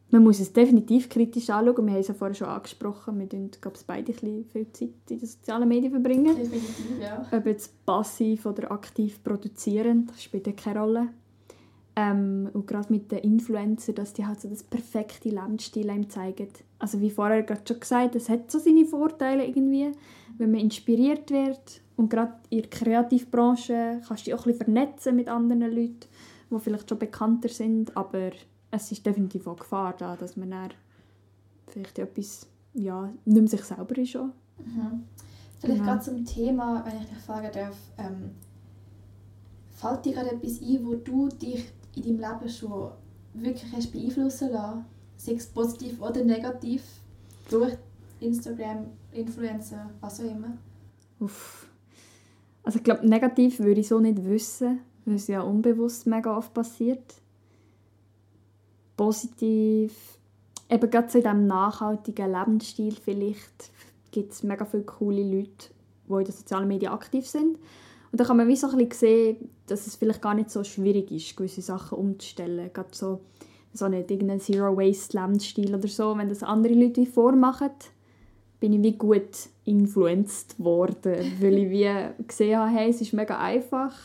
man 0.10 0.24
muss 0.24 0.40
es 0.40 0.54
definitiv 0.54 1.10
kritisch 1.10 1.50
anschauen. 1.50 1.86
Wir 1.86 1.94
haben 1.94 2.00
es 2.00 2.08
ja 2.08 2.14
vorher 2.14 2.36
schon 2.36 2.48
angesprochen. 2.48 3.20
Wir 3.20 3.28
tun, 3.28 3.50
glaube 3.60 3.78
ich, 3.78 3.86
beide 3.86 4.14
ein 4.14 4.46
viel 4.46 4.72
Zeit 4.72 4.90
in 5.10 5.20
den 5.20 5.28
sozialen 5.28 5.68
Medien 5.68 5.92
verbringen. 5.92 6.36
Definitiv, 6.36 7.00
ja. 7.02 7.26
Ob 7.30 7.46
jetzt 7.46 7.86
passiv 7.86 8.46
oder 8.46 8.72
aktiv 8.72 9.22
produzieren, 9.22 10.08
das 10.08 10.24
spielt 10.24 10.48
ja 10.48 10.54
keine 10.54 10.80
Rolle. 10.80 11.10
Ähm, 11.96 12.50
und 12.54 12.66
gerade 12.66 12.92
mit 12.92 13.12
den 13.12 13.20
Influencern, 13.20 13.96
dass 13.96 14.14
die 14.14 14.26
halt 14.26 14.42
so 14.42 14.50
das 14.50 14.64
perfekte 14.64 15.30
Lebensstil 15.30 15.90
einem 15.90 16.10
zeigen. 16.10 16.48
Also 16.80 17.00
wie 17.02 17.12
vorher 17.12 17.44
gerade 17.44 17.62
schon 17.68 17.80
gesagt, 17.80 18.16
es 18.16 18.30
hat 18.30 18.50
so 18.50 18.58
seine 18.58 18.86
Vorteile 18.86 19.46
irgendwie, 19.46 19.92
wenn 20.38 20.52
man 20.52 20.62
inspiriert 20.62 21.30
wird. 21.30 21.82
Und 21.96 22.10
gerade 22.10 22.34
in 22.50 22.62
der 22.62 22.70
Kreativbranche 22.70 24.02
kannst 24.08 24.26
du 24.26 24.32
dich 24.32 24.34
auch 24.34 24.46
ein 24.46 24.54
bisschen 24.54 24.66
vernetzen 24.66 25.16
mit 25.16 25.30
anderen 25.30 25.62
Leuten, 25.62 26.08
die 26.50 26.60
vielleicht 26.60 26.90
schon 26.90 26.98
bekannter 26.98 27.50
sind, 27.50 27.96
aber 27.96 28.32
es 28.72 28.92
ist 28.92 29.06
definitiv 29.06 29.46
auch 29.46 29.58
Gefahr 29.58 29.94
da, 29.96 30.16
dass 30.16 30.36
man 30.36 30.50
dann 30.50 30.70
vielleicht 31.68 32.00
etwas, 32.00 32.48
ja, 32.74 33.14
nicht 33.26 33.40
mehr 33.40 33.48
sich 33.48 33.64
selber 33.64 33.96
ist. 33.98 34.18
Auch. 34.18 34.30
Mhm. 34.58 35.04
Vielleicht 35.60 35.80
genau. 35.80 35.92
gerade 35.92 36.04
zum 36.04 36.26
Thema, 36.26 36.84
wenn 36.86 37.02
ich 37.02 37.08
dich 37.08 37.18
fragen 37.20 37.52
darf, 37.54 37.78
ähm, 38.00 38.32
fällt 39.70 40.06
dir 40.06 40.14
gerade 40.14 40.32
etwas 40.32 40.62
ein, 40.62 40.86
wo 40.86 40.96
du 40.96 41.30
dich 41.30 41.72
in 41.96 42.04
deinem 42.04 42.20
Leben 42.20 42.50
schon 42.50 42.92
wirklich 43.34 43.72
hast 43.74 43.92
beeinflussen 43.92 44.52
lassen, 44.52 44.86
sei 45.18 45.34
es 45.34 45.48
positiv 45.48 46.02
oder 46.02 46.24
negativ, 46.24 46.84
durch 47.50 47.76
Instagram, 48.20 48.86
Influencer, 49.12 49.90
was 50.00 50.20
auch 50.20 50.26
immer? 50.26 50.58
Uff. 51.20 51.68
Also 52.64 52.78
ich 52.78 52.84
glaube, 52.84 53.08
negativ 53.08 53.60
würde 53.60 53.82
ich 53.82 53.88
so 53.88 54.00
nicht 54.00 54.24
wissen, 54.24 54.80
weil 55.06 55.16
es 55.16 55.28
ja 55.28 55.42
unbewusst 55.42 56.08
mega 56.08 56.36
oft 56.38 56.54
passiert 56.54 57.16
positiv, 58.96 60.20
eben 60.70 60.90
gerade 60.90 61.08
zu 61.08 61.20
diesem 61.20 61.48
nachhaltigen 61.48 62.32
Lebensstil 62.32 62.96
vielleicht 62.96 63.72
gibt 64.12 64.34
es 64.34 64.44
mega 64.44 64.66
viele 64.66 64.84
coole 64.84 65.24
Leute, 65.24 65.72
die 66.08 66.14
in 66.14 66.24
den 66.24 66.32
sozialen 66.32 66.68
Medien 66.68 66.92
aktiv 66.92 67.28
sind. 67.28 67.58
Und 68.14 68.20
da 68.20 68.26
kann 68.26 68.38
man 68.38 68.48
wie 68.48 68.56
so 68.56 68.68
ein 68.70 68.78
bisschen 68.78 69.00
sehen, 69.00 69.50
dass 69.66 69.88
es 69.88 69.96
vielleicht 69.96 70.22
gar 70.22 70.36
nicht 70.36 70.52
so 70.52 70.64
schwierig 70.64 71.12
ist, 71.12 71.36
gewisse 71.36 71.64
Sachen 71.64 71.98
umzustellen. 71.98 72.70
Gerade 72.72 72.90
so, 72.92 73.22
so 73.74 73.88
nicht 73.88 74.12
irgendein 74.12 74.40
Zero-Waste-Lebensstil 74.40 75.74
oder 75.74 75.88
so. 75.88 76.16
Wenn 76.16 76.30
das 76.30 76.44
andere 76.44 76.76
Leute 76.76 77.02
wie 77.02 77.08
vormachen, 77.08 77.72
bin 78.60 78.74
ich 78.74 78.84
wie 78.84 78.98
gut 79.00 79.50
influenced 79.66 80.64
worden, 80.64 81.16
weil 81.42 81.58
ich 81.58 81.72
wie 81.72 82.28
gesehen 82.28 82.60
habe, 82.60 82.70
hey, 82.70 82.92
es 82.92 83.02
ist 83.02 83.14
mega 83.14 83.40
einfach 83.40 83.96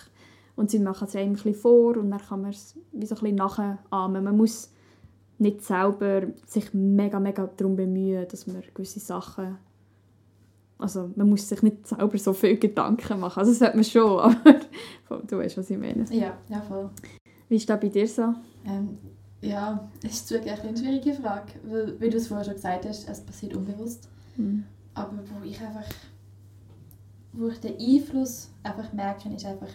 und 0.57 0.71
sie 0.71 0.79
machen 0.79 1.07
es 1.07 1.15
einem 1.15 1.33
ein 1.33 1.35
bisschen 1.35 1.55
vor 1.55 1.99
und 1.99 2.11
dann 2.11 2.21
kann 2.21 2.41
man 2.41 2.53
es 2.53 2.79
wie 2.93 3.05
so 3.05 3.15
ein 3.15 3.21
bisschen 3.21 3.37
nachahmen. 3.37 4.25
Man 4.25 4.39
muss 4.39 4.73
nicht 5.37 5.63
selber 5.63 6.23
sich 6.47 6.73
mega, 6.73 7.21
mega 7.21 7.47
darum 7.59 7.77
bemühen, 7.77 8.27
dass 8.27 8.47
man 8.47 8.63
gewisse 8.73 9.01
Sachen 9.01 9.59
also 10.79 11.11
man 11.17 11.29
muss 11.29 11.49
sich 11.49 11.63
nicht 11.63 11.87
selber 11.87 12.19
so 12.19 12.33
viel 12.33 12.57
Gedanken 12.57 13.21
machen. 13.21 13.41
Also 13.41 13.51
das 13.53 13.59
sollte 13.59 13.77
man 13.77 13.85
schon, 13.85 14.21
aber 15.09 15.23
du 15.27 15.39
weißt, 15.39 15.59
was 15.59 15.71
ich 15.71 15.79
meine. 15.79 16.05
Ja, 16.11 16.37
ja 16.49 16.61
voll. 16.63 16.91
Wie 17.49 17.57
ist 17.57 17.69
das 17.69 17.81
bei 17.81 17.89
dir 17.89 18.07
so? 18.07 18.35
Ähm, 18.65 18.99
ja, 19.41 19.89
es 20.05 20.21
ist 20.21 20.31
wirklich 20.31 20.61
eine 20.61 20.77
schwierige 20.77 21.15
Frage, 21.15 21.53
weil, 21.65 22.01
wie 22.01 22.11
du 22.11 22.17
es 22.17 22.29
vorher 22.29 22.45
schon 22.45 22.55
gesagt 22.55 22.87
hast, 22.87 23.09
es 23.09 23.21
passiert 23.21 23.55
unbewusst. 23.55 24.09
Mhm. 24.37 24.65
Aber 24.95 25.19
wo 25.19 25.45
ich 25.45 25.61
einfach, 25.61 25.89
wo 27.33 27.49
ich 27.49 27.59
den 27.61 27.79
Einfluss 27.79 28.51
einfach 28.63 28.93
merke, 28.93 29.29
ist 29.31 29.47
einfach 29.47 29.71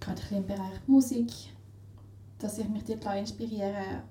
gerade 0.00 0.22
im 0.30 0.46
Bereich 0.46 0.86
Musik, 0.86 1.30
dass 2.38 2.58
ich 2.58 2.68
mich 2.68 2.84
dort 2.84 3.16
inspirieren 3.16 4.02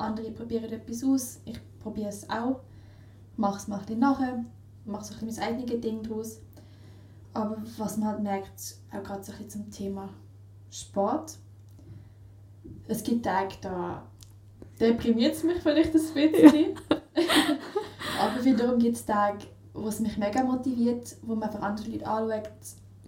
andere 0.00 0.30
probieren 0.30 0.72
etwas 0.72 1.04
aus, 1.04 1.40
ich 1.44 1.60
probiere 1.78 2.08
es 2.08 2.28
auch, 2.30 2.60
mache 3.36 3.58
es 3.58 3.68
mal 3.68 3.80
ein 3.86 3.98
nachher, 3.98 4.44
mache 4.90 5.04
so 5.04 5.14
ein 5.14 5.26
mein 5.26 5.38
eigenes 5.38 5.80
Ding 5.80 6.02
daraus. 6.02 6.40
Aber 7.32 7.56
was 7.78 7.96
man 7.96 8.08
halt 8.08 8.22
merkt, 8.22 8.76
auch 8.92 9.02
gerade 9.02 9.22
so 9.22 9.32
ein 9.32 9.48
zum 9.48 9.70
Thema 9.70 10.08
Sport, 10.70 11.38
es 12.88 13.02
gibt 13.02 13.24
Tage, 13.24 13.54
da 13.60 14.02
deprimiert 14.78 15.34
es 15.34 15.44
mich 15.44 15.62
vielleicht 15.62 15.94
ein 15.94 16.02
bisschen. 16.02 16.74
Aber 18.20 18.44
wiederum 18.44 18.78
gibt 18.78 18.96
es 18.96 19.04
Tage, 19.04 19.46
wo 19.72 19.88
es 19.88 20.00
mich 20.00 20.16
mega 20.18 20.42
motiviert, 20.42 21.16
wo 21.22 21.34
man 21.34 21.48
einfach 21.48 21.62
andere 21.62 21.88
Leute 21.88 22.06
anschaut, 22.06 22.50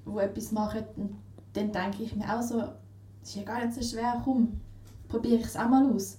die 0.07 0.19
etwas 0.19 0.53
machen. 0.53 0.85
Und 0.97 1.17
dann 1.53 1.73
denke 1.73 2.03
ich 2.03 2.15
mir 2.15 2.33
auch 2.33 2.43
so, 2.43 2.62
es 3.23 3.31
ist 3.31 3.37
ja 3.37 3.43
gar 3.43 3.65
nicht 3.65 3.75
so 3.75 3.83
schwer, 3.83 4.21
komm, 4.25 4.61
probiere 5.09 5.41
ich 5.41 5.47
es 5.47 5.57
auch 5.57 5.69
mal 5.69 5.93
aus. 5.93 6.19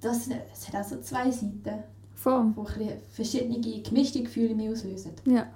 Das, 0.00 0.28
es 0.52 0.68
hat 0.68 0.76
auch 0.76 0.88
so 0.88 1.00
zwei 1.00 1.30
Seiten. 1.30 1.82
Voll. 2.24 2.54
Die 2.80 2.88
verschiedene 3.10 3.60
gemischte 3.82 4.22
Gefühle 4.22 4.48
in 4.48 4.56
mir 4.56 4.72
auslösen. 4.72 5.12
Ja. 5.26 5.46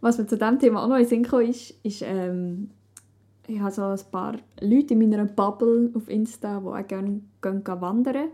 Was 0.00 0.18
mir 0.18 0.26
zu 0.28 0.38
diesem 0.38 0.60
Thema 0.60 0.84
auch 0.84 0.88
noch 0.88 0.98
in 0.98 1.04
Sinn 1.04 1.24
ist, 1.24 1.74
ist 1.82 2.02
ähm, 2.02 2.70
ich 3.48 3.58
habe 3.58 3.72
so 3.72 3.82
ein 3.82 3.98
paar 4.12 4.36
Leute 4.60 4.94
in 4.94 5.00
meiner 5.00 5.24
Bubble 5.24 5.90
auf 5.94 6.08
Insta, 6.08 6.60
die 6.60 6.66
auch 6.66 6.86
gerne, 6.86 7.22
gerne 7.42 7.80
wandern. 7.80 8.28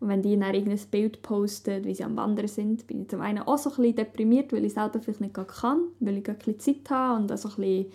Und 0.00 0.08
wenn 0.08 0.20
die 0.20 0.38
dann 0.38 0.52
irgendein 0.54 0.86
Bild 0.90 1.22
posten, 1.22 1.82
wie 1.84 1.94
sie 1.94 2.04
am 2.04 2.14
Wandern 2.16 2.46
sind, 2.46 2.86
bin 2.86 3.00
ich 3.02 3.08
zum 3.08 3.22
einen 3.22 3.38
auch 3.38 3.56
so 3.56 3.70
ein 3.70 3.76
bisschen 3.76 3.96
deprimiert, 3.96 4.52
weil 4.52 4.66
ich 4.66 4.74
selber 4.74 5.00
vielleicht 5.00 5.22
nicht 5.22 5.34
kann, 5.34 5.80
weil 6.00 6.18
ich 6.18 6.28
ein 6.28 6.36
bisschen 6.36 6.60
Zeit 6.60 6.90
habe 6.90 7.22
und 7.22 7.32
auch 7.32 7.38
so 7.38 7.48
ein 7.48 7.54
bisschen 7.56 7.86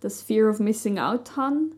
das 0.00 0.20
Fear 0.20 0.50
of 0.50 0.60
Missing 0.60 0.98
Out 0.98 1.38
habe. 1.38 1.70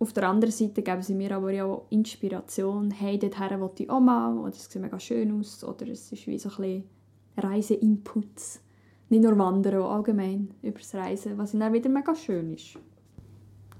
Auf 0.00 0.12
der 0.12 0.28
anderen 0.28 0.52
Seite 0.52 0.82
geben 0.82 1.02
sie 1.02 1.14
mir 1.14 1.34
aber 1.34 1.50
ja 1.50 1.64
auch 1.64 1.86
Inspiration. 1.90 2.92
Hey, 2.92 3.18
dorthin 3.18 3.60
will 3.60 3.70
ich 3.78 3.90
auch 3.90 4.00
mal. 4.00 4.36
Oder 4.38 4.50
es 4.50 4.70
sieht 4.70 4.80
mega 4.80 5.00
schön 5.00 5.38
aus. 5.38 5.64
Oder 5.64 5.88
es 5.88 6.12
ist 6.12 6.26
wie 6.26 6.38
so 6.38 6.50
ein 6.50 6.56
bisschen 6.56 6.84
Reiseinputs. 7.36 8.60
Nicht 9.08 9.24
nur 9.24 9.36
Wandern, 9.38 9.82
auch 9.82 9.90
allgemein 9.90 10.50
über 10.62 10.78
das 10.78 10.94
Reisen, 10.94 11.36
was 11.38 11.52
dann 11.52 11.72
wieder 11.72 11.88
mega 11.88 12.14
schön 12.14 12.52
ist. 12.54 12.78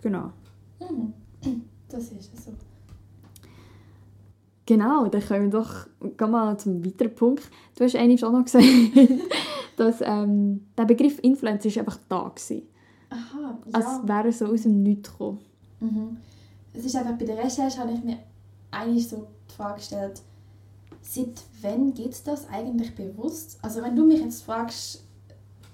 Genau. 0.02 0.32
Mhm. 0.80 1.14
Das 1.88 2.12
ist 2.12 2.44
so. 2.44 2.52
Genau, 4.66 5.06
dann 5.06 5.26
kommen 5.26 5.44
wir 5.44 5.60
doch 5.60 5.86
gehen 6.18 6.30
mal 6.30 6.58
zum 6.58 6.84
weiteren 6.84 7.14
Punkt. 7.14 7.50
Du 7.74 7.84
hast 7.84 7.96
eigentlich 7.96 8.22
auch 8.22 8.30
noch 8.30 8.44
gesagt, 8.44 8.66
dass 9.78 10.02
ähm, 10.02 10.66
der 10.76 10.84
Begriff 10.84 11.18
Influencer 11.22 11.68
ist 11.68 11.78
einfach 11.78 11.98
da 12.06 12.24
war. 12.24 12.32
Aha, 13.08 13.58
ja. 13.64 13.72
Als 13.72 14.06
wäre 14.06 14.26
er 14.26 14.32
so 14.32 14.44
aus 14.48 14.64
dem 14.64 14.82
Nichts 14.82 15.10
gekommen. 15.10 15.38
Mhm. 15.80 16.18
Es 16.72 16.84
ist 16.84 16.96
einfach 16.96 17.16
bei 17.16 17.24
der 17.24 17.38
Recherche 17.38 17.78
habe 17.78 17.92
ich 17.92 18.02
mir 18.04 18.18
eigentlich 18.70 19.08
so 19.08 19.26
die 19.48 19.54
Frage 19.54 19.76
gestellt, 19.76 20.22
seit 21.00 21.42
wann 21.62 21.94
gibt 21.94 22.14
es 22.14 22.22
das 22.22 22.48
eigentlich 22.48 22.94
bewusst? 22.94 23.58
Also 23.62 23.82
wenn 23.82 23.96
du 23.96 24.04
mich 24.04 24.20
jetzt 24.20 24.42
fragst, 24.42 25.04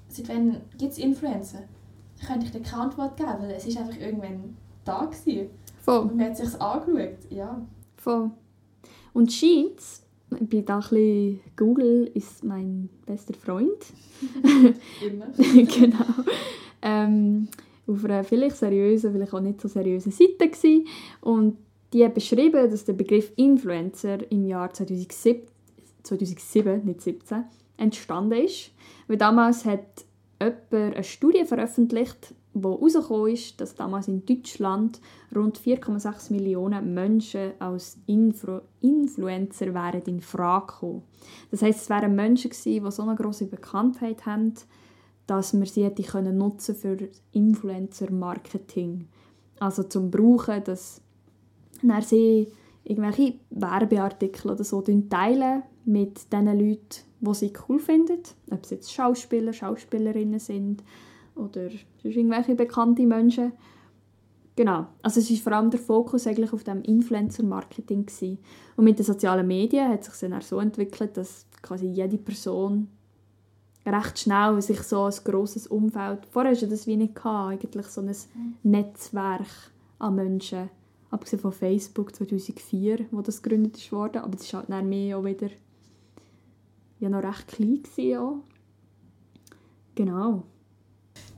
seit 0.08 0.28
wann 0.28 0.60
gibt 0.78 0.92
es 0.92 0.98
Influencer, 0.98 1.62
dann 2.18 2.26
könnte 2.26 2.46
ich 2.46 2.52
dir 2.52 2.62
keine 2.62 2.84
Antwort 2.84 3.16
geben, 3.16 3.34
weil 3.40 3.50
es 3.50 3.66
ist 3.66 3.76
einfach 3.76 3.98
irgendwann 3.98 4.56
da 4.84 5.04
gewesen. 5.06 5.50
Voll. 5.82 6.00
Und 6.00 6.16
man 6.16 6.26
hat 6.26 6.36
sich 6.36 6.60
angeschaut, 6.60 7.30
ja. 7.30 7.60
Voll. 7.96 8.30
Und 9.12 9.32
scheint, 9.32 9.80
ich 10.40 10.48
bin 10.48 10.64
da 10.64 10.76
ein 10.76 10.80
bisschen, 10.80 11.40
Google 11.56 12.10
ist 12.14 12.44
mein 12.44 12.88
bester 13.06 13.34
Freund. 13.34 13.84
Immer. 15.02 15.26
genau. 15.36 16.04
Ähm, 16.82 17.48
auf 17.86 18.04
einer 18.04 18.24
vielleicht 18.24 18.56
seriösen, 18.56 19.12
vielleicht 19.12 19.34
auch 19.34 19.40
nicht 19.40 19.60
so 19.60 19.68
seriösen 19.68 20.12
Seite 20.12 20.48
gewesen. 20.48 20.86
Und 21.20 21.58
die 21.92 22.08
beschrieben, 22.08 22.70
dass 22.70 22.84
der 22.84 22.94
Begriff 22.94 23.32
Influencer 23.36 24.30
im 24.30 24.46
Jahr 24.46 24.72
2007, 24.72 25.42
2007 26.02 26.84
nicht 26.84 27.00
17, 27.02 27.44
entstanden 27.76 28.44
ist. 28.44 28.70
Weil 29.06 29.16
damals 29.16 29.64
hat 29.64 30.04
jemand 30.40 30.72
eine 30.72 31.04
Studie 31.04 31.44
veröffentlicht, 31.44 32.34
wo 32.54 32.76
herausgekommen 32.76 33.32
ist, 33.32 33.60
dass 33.60 33.74
damals 33.74 34.08
in 34.08 34.24
Deutschland 34.24 35.00
rund 35.34 35.58
4,6 35.58 36.32
Millionen 36.32 36.94
Menschen 36.94 37.52
als 37.58 37.98
Influ 38.06 38.60
Influencer 38.80 39.74
wären 39.74 40.02
in 40.02 40.20
Frage 40.20 40.66
gekommen. 40.66 41.02
Das 41.50 41.62
heisst, 41.62 41.82
es 41.82 41.90
wären 41.90 42.14
Menschen 42.14 42.50
gewesen, 42.50 42.84
die 42.84 42.90
so 42.90 43.02
eine 43.02 43.16
grosse 43.16 43.46
Bekanntheit 43.46 44.24
haben, 44.24 44.54
dass 45.26 45.52
man 45.52 45.66
sie 45.66 45.84
hätte 45.84 46.02
können 46.02 46.38
nutzen 46.38 46.74
für 46.74 46.96
Influencer-Marketing. 47.32 49.08
Also 49.58 49.84
zum 49.84 50.10
Brauchen, 50.10 50.62
dass 50.64 51.00
dann 51.82 52.02
sie 52.02 52.48
irgendwelche 52.84 53.34
Werbeartikel 53.50 54.50
oder 54.50 54.64
so 54.64 54.82
teilen 54.82 55.62
mit 55.84 56.32
den 56.32 56.46
Leuten, 56.46 57.04
die 57.20 57.34
sie 57.34 57.52
cool 57.68 57.78
finden. 57.78 58.22
Ob 58.50 58.64
es 58.64 58.70
jetzt 58.70 58.92
Schauspieler, 58.92 59.52
Schauspielerinnen 59.52 60.40
sind 60.40 60.82
oder 61.34 61.68
irgendwelche 62.02 62.54
bekannte 62.54 63.06
Menschen. 63.06 63.52
Genau, 64.56 64.86
also 65.02 65.18
es 65.18 65.30
ist 65.30 65.42
vor 65.42 65.52
allem 65.52 65.70
der 65.70 65.80
Fokus 65.80 66.26
eigentlich 66.26 66.52
auf 66.52 66.62
dem 66.62 66.82
Influencer-Marketing. 66.82 68.06
Und 68.76 68.84
mit 68.84 68.98
den 68.98 69.04
sozialen 69.04 69.46
Medien 69.46 69.88
hat 69.88 70.04
sich 70.04 70.14
dann 70.20 70.34
auch 70.34 70.42
so 70.42 70.60
entwickelt, 70.60 71.16
dass 71.16 71.46
quasi 71.60 71.86
jede 71.86 72.18
Person 72.18 72.88
recht 73.86 74.18
schnell 74.18 74.60
sich 74.62 74.80
so 74.82 75.04
ein 75.04 75.14
grosses 75.24 75.66
Umfeld, 75.66 76.26
vorher 76.30 76.52
hatte 76.52 76.68
das 76.68 76.86
wie 76.86 76.96
nicht, 76.96 77.14
gehabt, 77.14 77.52
eigentlich 77.52 77.86
so 77.86 78.00
ein 78.00 78.14
Netzwerk 78.62 79.46
an 79.98 80.14
Menschen, 80.14 80.70
abgesehen 81.10 81.40
von 81.40 81.52
Facebook 81.52 82.14
2004, 82.14 83.06
wo 83.10 83.20
das 83.20 83.42
gegründet 83.42 83.92
wurde, 83.92 84.22
aber 84.22 84.36
das 84.36 84.52
war 84.52 84.60
halt 84.60 84.70
dann 84.70 84.88
mehr 84.88 85.18
auch 85.18 85.24
wieder 85.24 85.48
ja, 87.00 87.08
noch 87.08 87.22
recht 87.22 87.48
klein 87.48 87.82
gewesen, 87.82 88.18
auch. 88.18 88.36
Genau. 89.94 90.42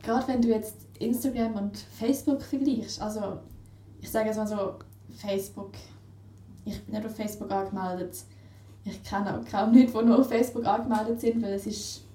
Gerade 0.03 0.29
wenn 0.29 0.43
du 0.43 0.49
jetzt 0.49 0.76
Instagram 0.99 1.57
und 1.57 1.76
Facebook 1.76 2.43
vergleichst, 2.43 3.00
also 3.03 3.38
ich 4.00 4.11
sage 4.11 4.29
jetzt 4.29 4.37
mal 4.37 4.47
so, 4.47 4.75
Facebook, 5.17 5.73
ich 6.65 6.83
bin 6.85 6.95
nicht 6.95 7.07
auf 7.07 7.17
Facebook 7.17 7.50
angemeldet, 7.50 8.25
ich 8.85 9.03
kenne 9.03 9.38
auch 9.38 9.45
kaum 9.50 9.75
Leute, 9.75 9.93
die 9.93 10.05
nur 10.05 10.21
auf 10.21 10.29
Facebook 10.29 10.65
angemeldet 10.65 11.21
sind, 11.21 11.43
weil 11.43 11.55
es 11.55 11.67
ist, 11.67 12.06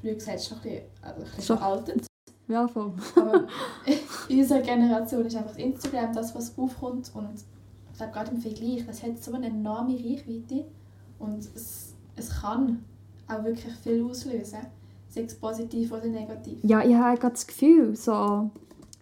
blöd 0.00 0.18
gesagt, 0.18 0.42
schon 0.42 0.58
ein 0.58 0.62
bisschen, 0.62 0.82
also 1.02 1.20
ein 1.20 1.24
bisschen 1.24 1.44
Schon. 1.44 1.58
veraltet. 1.58 2.06
Ja, 2.48 2.66
voll. 2.66 2.92
Aber 3.16 3.46
in 4.28 4.38
unserer 4.40 4.60
Generation 4.60 5.26
ist 5.26 5.36
einfach 5.36 5.56
Instagram 5.56 6.14
das, 6.14 6.34
was 6.34 6.56
aufkommt 6.56 7.10
und 7.14 7.44
ich 7.90 7.98
glaube 7.98 8.12
gerade 8.12 8.30
im 8.30 8.40
Vergleich, 8.40 8.86
das 8.86 9.02
hat 9.02 9.22
so 9.22 9.32
eine 9.32 9.46
enorme 9.46 9.94
Reichweite 9.94 10.64
und 11.18 11.40
es, 11.54 11.94
es 12.16 12.40
kann 12.40 12.84
auch 13.26 13.44
wirklich 13.44 13.74
viel 13.74 14.02
auslösen, 14.04 14.60
sei 15.08 15.22
es 15.22 15.34
positiv 15.34 15.92
oder 15.92 16.06
negativ. 16.06 16.58
Ja, 16.62 16.82
ich 16.82 16.94
habe 16.94 17.18
gerade 17.18 17.34
das 17.34 17.46
Gefühl, 17.46 17.94
so, 17.96 18.50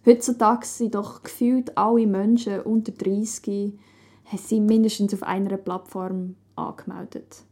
heutzutage 0.05 0.65
sind 0.65 0.95
doch 0.95 1.23
gefühlt 1.23 1.77
alle 1.77 2.07
Menschen 2.07 2.61
unter 2.61 2.91
30 2.91 3.77
haben 4.25 4.37
sie 4.37 4.59
mindestens 4.59 5.13
auf 5.13 5.23
einer 5.23 5.55
Plattform 5.57 6.35
angemeldet. 6.55 7.43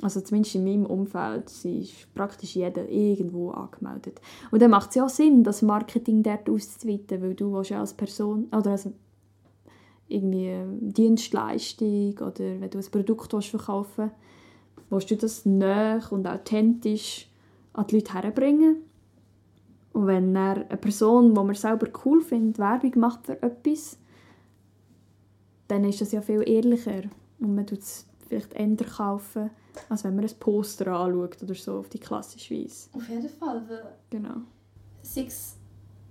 Also 0.00 0.20
zumindest 0.20 0.54
in 0.54 0.64
meinem 0.64 0.86
Umfeld 0.86 1.50
ist 1.64 2.14
praktisch 2.14 2.54
jeder 2.54 2.88
irgendwo 2.88 3.50
angemeldet. 3.50 4.20
Und 4.52 4.62
dann 4.62 4.70
macht 4.70 4.90
es 4.90 4.94
ja 4.96 5.04
auch 5.04 5.08
Sinn, 5.08 5.42
das 5.42 5.62
Marketing 5.62 6.22
dort 6.22 6.48
auszuweiten, 6.48 7.20
weil 7.20 7.34
du 7.34 7.52
willst 7.52 7.70
ja 7.70 7.80
als 7.80 7.94
Person 7.94 8.46
oder 8.56 8.72
als 8.72 8.88
irgendwie 10.06 10.50
eine 10.50 10.78
Dienstleistung 10.80 12.16
oder 12.18 12.60
wenn 12.60 12.70
du 12.70 12.78
ein 12.78 12.90
Produkt 12.90 13.32
willst 13.32 13.48
verkaufen 13.48 14.10
willst, 14.88 15.10
du 15.10 15.16
das 15.16 15.44
nah 15.44 16.00
und 16.10 16.26
authentisch 16.26 17.28
an 17.72 17.86
die 17.88 17.96
Leute 17.96 18.14
herbringen. 18.14 18.76
Und 19.92 20.06
wenn 20.06 20.36
eine 20.36 20.64
Person, 20.76 21.34
die 21.34 21.40
man 21.40 21.54
selber 21.54 21.88
cool 22.04 22.20
findet, 22.20 22.58
Werbung 22.58 22.92
macht 23.00 23.26
für 23.26 23.42
etwas, 23.42 23.98
dann 25.66 25.84
ist 25.84 26.00
das 26.00 26.12
ja 26.12 26.22
viel 26.22 26.48
ehrlicher. 26.48 27.02
Und 27.40 27.54
man 27.54 27.66
tut 27.66 27.80
es 27.80 28.06
vielleicht 28.28 28.54
eher 28.54 28.76
kaufen, 28.76 29.50
als 29.88 30.04
wenn 30.04 30.14
man 30.14 30.24
ein 30.24 30.38
Poster 30.38 30.86
anschaut 30.88 31.42
oder 31.42 31.54
so 31.54 31.78
auf 31.78 31.88
die 31.88 31.98
klassische 31.98 32.54
Weise. 32.54 32.88
Auf 32.92 33.08
jeden 33.08 33.28
Fall, 33.28 33.62
weil 33.68 33.84
Genau. 34.10 34.36
sei 35.02 35.24
es 35.26 35.56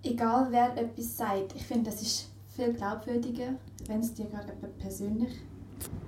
egal 0.03 0.47
wer 0.51 0.75
etwas 0.77 1.17
sagt, 1.17 1.55
ich 1.55 1.65
finde, 1.65 1.89
das 1.91 2.01
ist 2.01 2.29
viel 2.55 2.73
glaubwürdiger, 2.73 3.55
wenn 3.87 3.99
es 3.99 4.13
dir 4.13 4.25
gerade 4.25 4.53
jemand 4.53 4.77
persönlich 4.77 5.33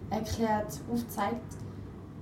erklärt, 0.10 0.80
aufzeigt. 0.92 1.58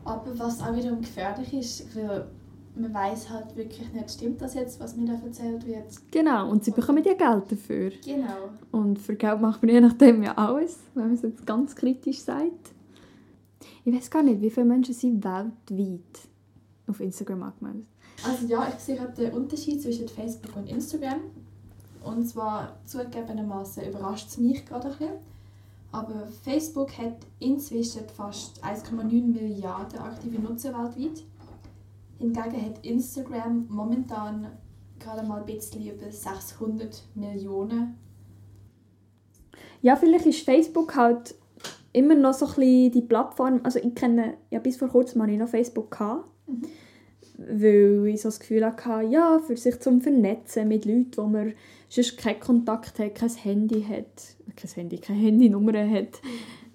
Aber 0.04 0.38
was 0.39 0.62
auch 0.62 0.76
wiederum 0.76 1.02
gefährlich 1.02 1.54
ist, 1.54 1.95
weil 1.95 2.28
man 2.76 2.93
weiß 2.93 3.30
halt 3.30 3.56
wirklich 3.56 3.91
nicht, 3.91 4.12
stimmt 4.12 4.41
das 4.41 4.54
jetzt, 4.54 4.80
was 4.80 4.95
mir 4.95 5.06
da 5.08 5.13
erzählt 5.26 5.65
wird. 5.65 5.86
Genau, 6.12 6.50
und 6.50 6.63
sie 6.63 6.71
bekommen 6.71 7.04
ja 7.04 7.13
Geld 7.13 7.52
dafür. 7.52 7.91
Genau. 8.06 8.50
Und 8.71 9.00
für 9.00 9.15
Geld 9.15 9.41
macht 9.41 9.63
man 9.63 9.71
je 9.71 9.82
nachdem 9.82 10.23
ja 10.23 10.34
alles, 10.38 10.78
wenn 10.93 11.06
man 11.06 11.13
es 11.13 11.21
jetzt 11.23 11.45
ganz 11.45 11.76
kritisch 11.76 12.19
sagt. 12.21 12.73
Ich 13.86 13.93
weiß 13.93 14.10
gar 14.10 14.24
nicht, 14.24 14.41
wie 14.41 14.50
viele 14.50 14.65
Menschen 14.65 14.93
sind 14.93 15.24
weltweit 15.24 16.28
auf 16.88 17.00
Instagram 17.00 17.43
angemeldet. 17.43 17.88
Also 18.26 18.48
ja, 18.48 18.67
ich 18.67 18.80
sehe 18.84 18.96
gerade 18.96 19.13
den 19.13 19.34
Unterschied 19.34 19.82
zwischen 19.82 20.08
Facebook 20.08 20.56
und 20.56 20.67
Instagram. 20.67 21.20
Und 22.04 22.26
zwar 22.28 22.78
zugegebenermaßen 22.86 23.88
überrascht 23.88 24.30
es 24.30 24.38
mich 24.38 24.65
gerade 24.65 24.88
ein 24.88 24.98
bisschen. 24.98 25.15
Aber 25.91 26.28
Facebook 26.43 26.98
hat 26.98 27.17
inzwischen 27.39 28.08
fast 28.15 28.63
1,9 28.63 29.34
Milliarden 29.34 30.00
aktive 30.00 30.39
Nutzer 30.39 30.74
weltweit. 30.74 31.24
Hingegen 32.20 32.65
hat 32.65 32.86
Instagram 32.86 33.67
momentan 33.70 34.48
gerade 35.00 35.26
mal 35.26 35.39
ein 35.39 35.46
bisschen 35.46 35.86
über 35.86 36.12
600 36.12 37.04
Millionen. 37.15 37.96
Ja, 39.82 39.96
vielleicht 39.96 40.26
ist 40.26 40.43
Facebook 40.43 40.96
halt 40.96 41.36
immer 41.98 42.16
noch 42.16 42.34
so 42.34 42.46
ein 42.46 42.56
bisschen 42.56 42.92
die 42.92 43.02
Plattform, 43.02 43.62
also 43.64 43.80
ich 43.80 43.96
kenne, 43.96 44.36
ja 44.50 44.60
bis 44.60 44.78
vor 44.78 44.90
kurzem 44.90 45.22
hatte 45.22 45.32
ich 45.32 45.40
noch 45.40 45.50
Facebook, 45.50 45.92
gehabt, 45.92 46.26
weil 47.38 48.08
ich 48.08 48.22
so 48.22 48.30
das 48.30 48.40
Gefühl 48.40 48.66
hatte, 48.66 49.08
ja, 49.10 49.40
für 49.40 49.58
sich 49.58 49.80
zum 49.80 50.02
Vernetzen 50.02 50.68
mit 50.68 50.86
Leuten, 50.86 51.12
wo 51.18 51.24
man 51.24 51.54
sonst 51.90 52.18
keinen 52.18 52.40
Kontakt 52.40 53.00
hat, 53.00 53.16
kein 53.16 53.30
Handy 53.30 53.84
hat, 53.84 54.56
kein 54.56 54.72
Handy, 54.72 54.98
keine 54.98 55.20
Handynummer 55.20 55.90
hat, 55.90 56.22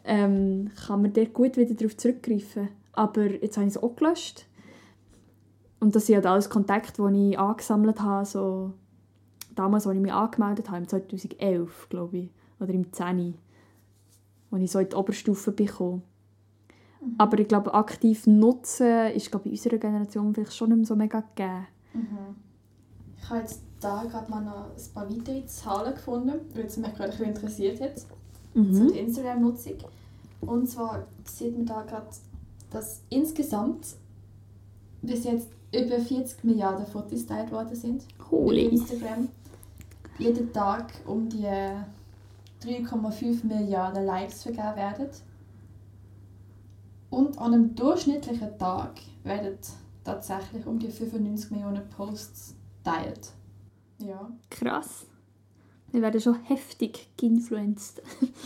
ähm, 0.05 0.71
kann 0.87 1.03
man 1.03 1.13
dort 1.13 1.33
gut 1.33 1.57
wieder 1.57 1.75
darauf 1.75 1.97
zurückgreifen. 1.97 2.69
Aber 2.93 3.25
jetzt 3.25 3.57
habe 3.57 3.67
ich 3.67 3.77
es 3.77 3.83
auch 3.83 3.97
gelöscht. 3.97 4.47
Und 5.81 5.97
das 5.97 6.07
sind 6.07 6.17
halt 6.17 6.27
alles 6.27 6.51
Kontakte, 6.51 7.03
die 7.11 7.31
ich 7.31 7.39
angesammelt 7.39 8.01
habe, 8.01 8.25
so 8.25 8.73
damals, 9.55 9.87
als 9.87 9.97
ich 9.97 10.03
mich 10.03 10.13
angemeldet 10.13 10.69
habe, 10.69 10.79
im 10.79 10.89
2011, 10.89 11.89
glaube 11.89 12.19
ich, 12.19 12.31
oder 12.61 12.73
im 12.73 12.93
10 12.93 13.35
als 14.53 14.63
ich 14.63 14.71
so 14.71 14.79
in 14.79 14.89
die 14.89 14.97
Oberstufe 14.97 15.53
bekomme. 15.53 16.03
Aber 17.19 17.39
ich 17.39 17.49
glaube, 17.49 17.75
aktiv 17.75 18.27
nutzen 18.27 19.11
ist 19.15 19.31
glaube 19.31 19.49
ich, 19.49 19.53
in 19.53 19.59
unserer 19.59 19.79
Generation 19.79 20.35
vielleicht 20.35 20.55
schon 20.55 20.69
nicht 20.69 20.79
mehr 20.79 20.87
so 20.87 20.97
mega 20.97 21.21
gegeben. 21.21 21.67
Ich 23.19 23.29
habe 23.29 23.41
jetzt 23.41 23.63
da 23.81 24.05
gerade 24.05 24.31
mal 24.31 24.41
noch 24.41 24.67
ein 24.67 24.95
paar 24.95 25.11
weitere 25.11 25.45
Zahlen 25.47 25.95
gefunden, 25.95 26.33
weil 26.55 26.65
es 26.67 26.77
mich 26.77 26.95
gerade 26.95 27.05
ein 27.05 27.11
bisschen 27.11 27.27
interessiert 27.27 27.81
hat. 27.81 27.99
zu 27.99 28.61
Mhm. 28.61 28.93
der 28.93 29.01
Instagram-Nutzung. 29.01 29.75
Und 30.43 30.69
zwar 30.69 31.07
sieht 31.25 31.57
man 31.57 31.67
da 31.67 31.83
gerade, 31.83 32.07
dass 32.71 33.03
insgesamt 33.09 33.97
bis 35.01 35.25
jetzt 35.25 35.49
über 35.75 35.99
40 35.99 36.45
Milliarden 36.45 36.87
Fotos 36.87 37.23
geteilt 37.23 37.51
worden 37.51 37.75
sind. 37.75 38.05
Holy. 38.31 38.67
Instagram. 38.67 39.29
Jeden 40.19 40.53
Tag 40.53 40.93
um 41.07 41.29
die 41.29 41.49
3,5 42.63 43.47
Milliarden 43.47 44.05
Likes 44.05 44.43
vergeben 44.43 44.77
werden. 44.77 45.09
Und 47.11 47.39
an 47.39 47.53
einem 47.53 47.75
durchschnittlichen 47.75 48.59
Tag 48.59 49.01
werden 49.25 49.59
tatsächlich 50.05 50.67
um 50.67 50.79
die 50.79 50.91
95 50.91 51.51
Millionen 51.51 51.89
Posts 51.91 52.55
geteilt. 52.83 53.33
Ja. 53.99 54.31
Krass. 54.51 55.07
Wir 55.91 56.01
werden 56.01 56.21
schon 56.21 56.43
heftig 56.45 57.11
geinfluenced. 57.19 58.03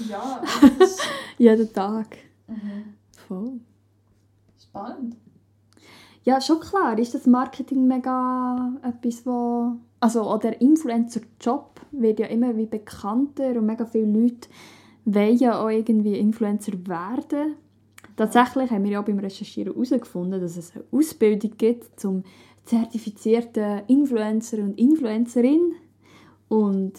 Ja, 0.08 0.42
das 0.78 0.90
ist 0.90 1.00
Jeden 1.38 1.72
Tag. 1.72 2.16
mhm. 2.48 2.94
Voll. 3.28 3.60
spannend. 4.60 5.16
Ja, 6.24 6.40
schon 6.40 6.58
klar 6.60 6.98
ist 6.98 7.14
das 7.14 7.26
Marketing 7.26 7.86
mega 7.86 8.72
etwas, 8.82 9.24
wo... 9.24 9.76
Also 10.00 10.22
auch 10.22 10.38
der 10.38 10.60
Influencer-Job 10.60 11.80
wird 11.92 12.20
ja 12.20 12.26
immer 12.26 12.56
wie 12.56 12.66
bekannter 12.66 13.50
und 13.50 13.66
mega 13.66 13.86
viele 13.86 14.06
Leute 14.06 14.48
wollen 15.04 15.38
ja 15.38 15.60
auch 15.62 15.70
irgendwie 15.70 16.18
Influencer 16.18 16.72
werden. 16.86 17.54
Tatsächlich 18.16 18.70
haben 18.70 18.84
wir 18.84 18.92
ja 18.92 19.00
auch 19.00 19.04
beim 19.04 19.18
Recherchieren 19.18 19.72
herausgefunden, 19.72 20.40
dass 20.40 20.56
es 20.56 20.72
eine 20.74 20.84
Ausbildung 20.90 21.52
gibt 21.56 21.98
zum 21.98 22.24
zertifizierten 22.64 23.82
Influencer 23.86 24.58
und 24.58 24.78
Influencerin. 24.78 25.72
Und 26.48 26.92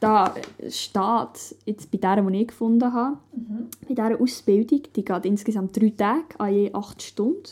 da 0.00 0.34
steht, 0.68 1.56
jetzt 1.64 1.90
bei 1.90 1.98
der, 1.98 2.22
die 2.22 2.40
ich 2.40 2.48
gefunden 2.48 2.92
habe, 2.92 3.18
Mhm. 3.34 3.68
bei 3.86 3.94
dieser 3.94 4.20
Ausbildung, 4.20 4.82
die 4.94 5.04
geht 5.04 5.24
insgesamt 5.26 5.80
drei 5.80 5.90
Tage, 5.90 6.38
an 6.38 6.54
je 6.54 6.72
acht 6.72 7.02
Stunden. 7.02 7.42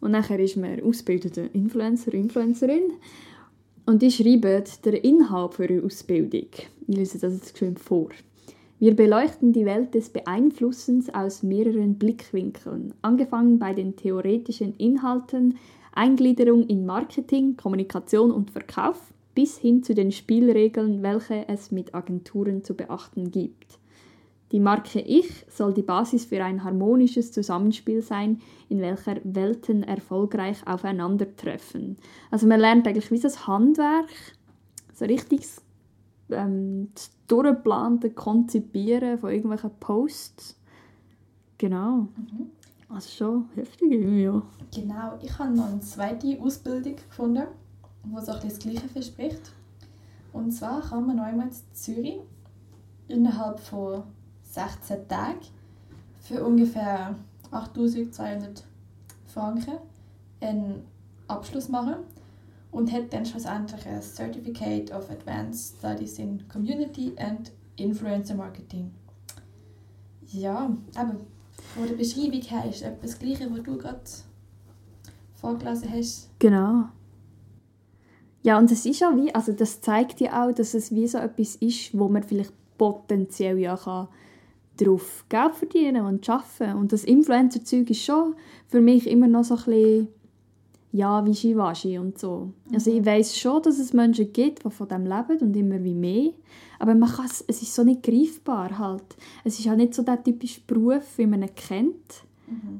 Und 0.00 0.12
nachher 0.12 0.38
ist 0.40 0.56
man 0.56 0.82
ausgebildete 0.82 1.42
Influencer, 1.52 2.12
Influencerin. 2.12 2.92
Und 3.86 4.00
die 4.00 4.10
schreiben 4.10 4.64
den 4.84 4.94
Inhalt 4.94 5.54
für 5.54 5.66
ihre 5.66 5.84
Ausbildung. 5.84 6.48
Ich 6.86 6.96
lese 6.96 7.18
das 7.18 7.34
jetzt 7.34 7.58
schön 7.58 7.76
vor. 7.76 8.08
Wir 8.78 8.96
beleuchten 8.96 9.52
die 9.52 9.66
Welt 9.66 9.94
des 9.94 10.08
Beeinflussens 10.08 11.12
aus 11.12 11.42
mehreren 11.42 11.96
Blickwinkeln, 11.96 12.94
angefangen 13.02 13.58
bei 13.58 13.74
den 13.74 13.94
theoretischen 13.96 14.74
Inhalten, 14.76 15.58
Eingliederung 15.92 16.66
in 16.66 16.86
Marketing, 16.86 17.56
Kommunikation 17.56 18.32
und 18.32 18.50
Verkauf, 18.50 19.12
bis 19.34 19.58
hin 19.58 19.82
zu 19.82 19.94
den 19.94 20.12
Spielregeln, 20.12 21.02
welche 21.02 21.46
es 21.48 21.70
mit 21.70 21.94
Agenturen 21.94 22.64
zu 22.64 22.74
beachten 22.74 23.30
gibt. 23.30 23.78
Die 24.54 24.60
Marke 24.60 25.00
Ich 25.00 25.44
soll 25.48 25.74
die 25.74 25.82
Basis 25.82 26.26
für 26.26 26.44
ein 26.44 26.62
harmonisches 26.62 27.32
Zusammenspiel 27.32 28.02
sein, 28.02 28.40
in 28.68 28.80
welcher 28.80 29.16
Welten 29.24 29.82
erfolgreich 29.82 30.64
aufeinandertreffen. 30.64 31.98
Also 32.30 32.46
man 32.46 32.60
lernt 32.60 32.86
eigentlich 32.86 33.10
wie 33.10 33.18
das 33.18 33.48
Handwerk, 33.48 34.06
so 34.92 35.06
richtig 35.06 35.44
ähm, 36.30 36.88
das 36.94 37.10
durchgeplante 37.26 38.10
Konzipieren 38.10 39.18
von 39.18 39.30
irgendwelchen 39.30 39.72
Posts. 39.80 40.56
Genau. 41.58 42.06
Also 42.88 43.08
schon 43.08 43.48
heftig 43.56 43.90
irgendwie, 43.90 44.22
ja. 44.22 44.40
Genau, 44.72 45.18
ich 45.20 45.36
habe 45.36 45.52
noch 45.52 45.66
eine 45.66 45.80
zweite 45.80 46.40
Ausbildung 46.40 46.94
gefunden, 46.94 47.48
wo 48.04 48.20
so 48.20 48.30
ein 48.30 48.40
bisschen 48.40 48.50
das 48.50 48.58
Gleiche 48.60 48.88
verspricht. 48.88 49.52
Und 50.32 50.52
zwar 50.52 50.80
kann 50.80 51.08
man 51.08 51.18
einmal 51.18 51.48
in 51.48 51.52
Zürich 51.72 52.20
innerhalb 53.08 53.58
von 53.58 54.04
16 54.54 55.08
Tagen 55.08 55.40
für 56.20 56.44
ungefähr 56.44 57.16
8200 57.50 58.64
Franken 59.26 59.78
einen 60.40 60.84
Abschluss 61.26 61.68
machen 61.68 61.96
und 62.70 62.92
hat 62.92 63.12
dann 63.12 63.26
schlussendlich 63.26 63.84
ein 63.86 64.00
Certificate 64.00 64.92
of 64.92 65.10
Advanced 65.10 65.78
Studies 65.78 66.18
in 66.18 66.46
Community 66.48 67.12
and 67.16 67.50
Influencer 67.76 68.36
Marketing. 68.36 68.92
Ja, 70.28 70.70
aber 70.94 71.16
von 71.74 71.88
der 71.88 71.94
Beschreibung 71.94 72.42
her 72.42 72.64
ist 72.68 72.82
etwas 72.82 73.10
das 73.12 73.18
Gleiche, 73.18 73.50
was 73.50 73.62
du 73.62 73.76
gerade 73.76 74.00
vorgelesen 75.34 75.92
hast. 75.92 76.30
Genau. 76.38 76.84
Ja, 78.42 78.58
und 78.58 78.70
es 78.70 78.86
ist 78.86 79.00
ja 79.00 79.16
wie, 79.16 79.34
also 79.34 79.52
das 79.52 79.80
zeigt 79.80 80.20
ja 80.20 80.44
auch, 80.44 80.52
dass 80.52 80.74
es 80.74 80.94
wie 80.94 81.08
so 81.08 81.18
etwas 81.18 81.56
ist, 81.56 81.96
wo 81.98 82.08
man 82.08 82.22
vielleicht 82.22 82.52
potenziell 82.78 83.58
ja 83.58 83.76
kann 83.76 84.08
darauf 84.76 85.24
Geld 85.28 85.54
verdienen 85.54 86.04
und 86.04 86.28
arbeiten. 86.28 86.76
Und 86.76 86.92
das 86.92 87.04
Influencer-Zeug 87.04 87.90
ist 87.90 88.04
schon 88.04 88.34
für 88.66 88.80
mich 88.80 89.08
immer 89.08 89.28
noch 89.28 89.44
so 89.44 89.54
ein 89.54 89.64
bisschen, 89.64 90.08
ja, 90.92 91.24
wischiwaschi 91.26 91.98
und 91.98 92.18
so. 92.18 92.52
Also 92.72 92.92
ich 92.92 93.04
weiß 93.04 93.36
schon, 93.36 93.62
dass 93.62 93.78
es 93.78 93.92
Menschen 93.92 94.32
gibt, 94.32 94.64
die 94.64 94.70
von 94.70 94.88
dem 94.88 95.06
leben 95.06 95.38
und 95.40 95.56
immer 95.56 95.82
wie 95.82 95.94
mehr. 95.94 96.30
Aber 96.78 96.94
man 96.94 97.10
kann 97.10 97.26
es, 97.26 97.44
es 97.46 97.62
ist 97.62 97.74
so 97.74 97.82
nicht 97.82 98.02
greifbar 98.02 98.78
halt. 98.78 99.16
Es 99.42 99.58
ist 99.58 99.64
ja 99.64 99.74
nicht 99.74 99.94
so 99.94 100.02
der 100.02 100.22
typische 100.22 100.60
Beruf, 100.66 101.18
wie 101.18 101.26
man 101.26 101.42
ihn 101.42 101.54
kennt. 101.54 102.24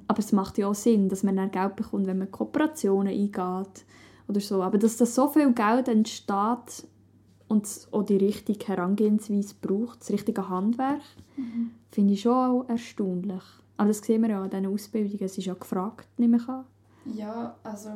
Aber 0.08 0.18
es 0.18 0.32
macht 0.32 0.58
ja 0.58 0.68
auch 0.68 0.74
Sinn, 0.74 1.08
dass 1.08 1.22
man 1.22 1.36
dann 1.36 1.50
Geld 1.50 1.76
bekommt, 1.76 2.06
wenn 2.06 2.18
man 2.18 2.30
Kooperationen 2.30 3.12
eingeht 3.12 3.84
oder 4.28 4.40
so. 4.40 4.62
Aber 4.62 4.78
dass 4.78 4.96
da 4.96 5.06
so 5.06 5.28
viel 5.28 5.52
Geld 5.52 5.88
entsteht 5.88 6.86
und 7.48 7.88
auch 7.92 8.02
die 8.02 8.16
richtige 8.16 8.66
Herangehensweise 8.66 9.54
braucht, 9.60 10.00
das 10.00 10.10
richtige 10.10 10.48
Handwerk, 10.48 11.02
finde 11.90 12.14
ich 12.14 12.22
schon 12.22 12.32
auch 12.32 12.68
erstaunlich. 12.68 13.42
Aber 13.76 13.88
das 13.88 13.98
sehen 13.98 14.22
wir 14.22 14.30
ja 14.30 14.42
an 14.42 14.50
diesen 14.50 14.66
Ausbildungen. 14.66 15.24
Es 15.24 15.38
ist 15.38 15.44
ja 15.44 15.54
gefragt, 15.54 16.08
nehme 16.16 16.36
ich 16.36 16.48
an. 16.48 16.64
Ja, 17.06 17.56
also 17.62 17.90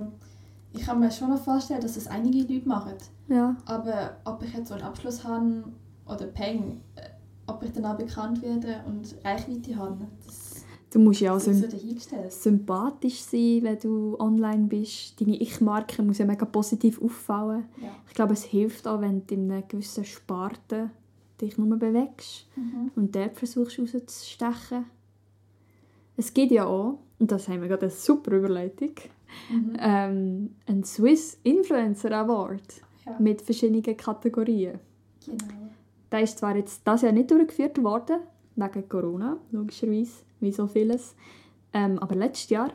ich 0.73 0.83
kann 0.83 1.01
mir 1.01 1.11
schon 1.11 1.31
noch 1.31 1.43
vorstellen, 1.43 1.81
dass 1.81 1.95
das 1.95 2.07
einige 2.09 2.41
Leute 2.41 2.69
machen. 2.69 2.95
Ja. 3.29 3.57
Aber 3.65 4.17
ob 4.25 4.43
ich 4.43 4.53
jetzt 4.53 4.69
so 4.69 4.75
einen 4.75 4.85
Abschluss 4.85 5.25
habe 5.25 5.65
oder 6.07 6.27
Peng, 6.27 6.81
äh, 6.97 7.09
ob 7.47 7.63
ich 7.63 7.73
danach 7.73 7.97
bekannt 7.97 8.43
werde 8.43 8.83
und 8.87 9.15
Reichweite 9.25 9.77
habe, 9.77 10.07
das 10.27 10.48
Du 10.91 10.99
musst 10.99 11.21
ja 11.21 11.33
auch 11.33 11.37
ist 11.37 11.45
so 11.45 11.53
sym 11.53 11.71
dahingestellt. 11.71 12.33
sympathisch 12.33 13.21
sein, 13.21 13.61
wenn 13.63 13.79
du 13.79 14.17
online 14.19 14.67
bist. 14.69 15.21
Deine 15.21 15.37
Ich-Marke 15.37 16.03
muss 16.03 16.19
ja 16.19 16.25
mega 16.25 16.47
positiv 16.47 17.01
auffallen. 17.03 17.67
Ja. 17.81 17.89
Ich 18.09 18.15
glaube, 18.15 18.33
es 18.33 18.45
hilft 18.45 18.89
auch, 18.89 19.01
wenn 19.03 19.27
du 19.27 19.35
in 19.35 19.51
einer 19.53 19.63
gewissen 19.63 20.05
Sparte 20.07 20.91
dich 21.41 21.59
nur 21.59 21.77
bewegst 21.77 22.47
Mhm. 22.57 22.91
und 22.97 23.15
dort 23.15 23.37
versuchst 23.37 23.79
rauszustechen. 23.79 24.87
Es 26.17 26.33
gibt 26.35 26.53
ja 26.53 26.67
auch, 26.67 26.99
und 27.19 27.31
das 27.31 27.49
haben 27.49 27.61
wir 27.61 27.69
gerade 27.69 27.83
eine 27.83 27.91
super 27.91 28.33
Überleitung, 28.33 28.93
Mhm. 29.51 29.77
ähm, 29.79 30.55
einen 30.67 30.85
Swiss 30.85 31.39
Influencer 31.43 32.13
Award 32.13 32.81
Ja. 33.07 33.17
mit 33.21 33.43
verschiedenen 33.43 33.83
Kategorien. 33.97 34.79
Genau. 35.27 35.45
Der 36.11 36.23
ist 36.23 36.39
zwar 36.39 36.57
jetzt 36.57 36.81
das 36.85 37.03
Jahr 37.03 37.13
nicht 37.13 37.31
durchgeführt 37.31 37.83
worden, 37.83 38.21
wegen 38.57 38.89
Corona, 38.89 39.37
logischerweise, 39.53 40.23
wie 40.41 40.53
so 40.53 40.67
vieles, 40.67 41.15
ähm, 41.73 41.99
aber 41.99 42.15
letztes 42.15 42.51
Jahr. 42.51 42.73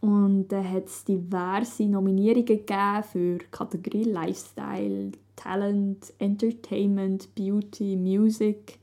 Und 0.00 0.48
da 0.48 0.62
hat 0.62 0.86
es 0.86 1.04
diverse 1.04 1.84
Nominierungen 1.84 2.46
gegeben 2.46 3.02
für 3.10 3.38
Kategorie 3.50 4.04
Lifestyle, 4.04 5.10
Talent, 5.34 6.12
Entertainment, 6.18 7.34
Beauty, 7.34 7.96
Music. 7.96 8.78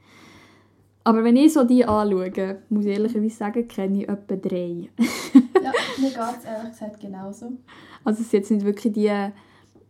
Aber 1.06 1.24
wenn 1.24 1.36
ich 1.36 1.54
so 1.54 1.64
die 1.64 1.86
anschaue, 1.86 2.62
muss 2.70 2.86
ich 2.86 2.92
ehrlicherweise 2.92 3.36
sagen, 3.36 3.68
kenne 3.68 4.02
ich 4.02 4.10
etwa 4.10 4.36
drei. 4.36 4.90
Ja, 5.64 5.72
mir 5.98 6.10
geht 6.10 6.38
es 6.38 6.46
ehrlich 6.46 6.72
gesagt 6.74 7.00
genauso. 7.00 7.54
Also 8.04 8.22
es 8.22 8.30
sind 8.30 8.40
jetzt 8.42 8.52
nicht 8.52 8.66
wirklich 8.66 8.94
die 8.94 9.32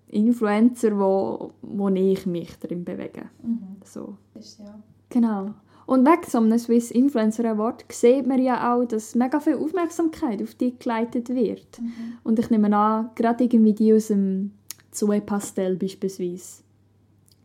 Influencer, 0.07 0.97
wo, 0.97 1.51
wo 1.61 1.89
ich 1.89 2.25
mich 2.25 2.57
drin 2.59 2.85
bewege. 2.85 3.23
Mhm. 3.43 3.75
So. 3.83 4.15
Das 4.33 4.45
ist 4.45 4.59
ja. 4.59 4.79
Genau. 5.09 5.53
Und 5.85 6.05
wegen 6.05 6.29
so 6.29 6.39
einem 6.39 6.57
Swiss 6.57 6.89
Influencer 6.89 7.45
Award 7.45 7.85
sieht 7.91 8.25
man 8.25 8.41
ja 8.41 8.73
auch, 8.73 8.85
dass 8.85 9.13
mega 9.13 9.39
viel 9.39 9.55
Aufmerksamkeit 9.55 10.41
auf 10.41 10.55
die 10.55 10.77
geleitet 10.77 11.29
wird. 11.29 11.79
Mhm. 11.79 12.17
Und 12.23 12.39
ich 12.39 12.49
nehme 12.49 12.75
an, 12.75 13.11
gerade 13.15 13.43
irgendwie 13.43 13.73
die 13.73 13.93
aus 13.93 14.07
dem 14.07 14.51
Zoe 14.91 15.21
Pastel 15.21 15.75
beispielsweise, 15.75 16.63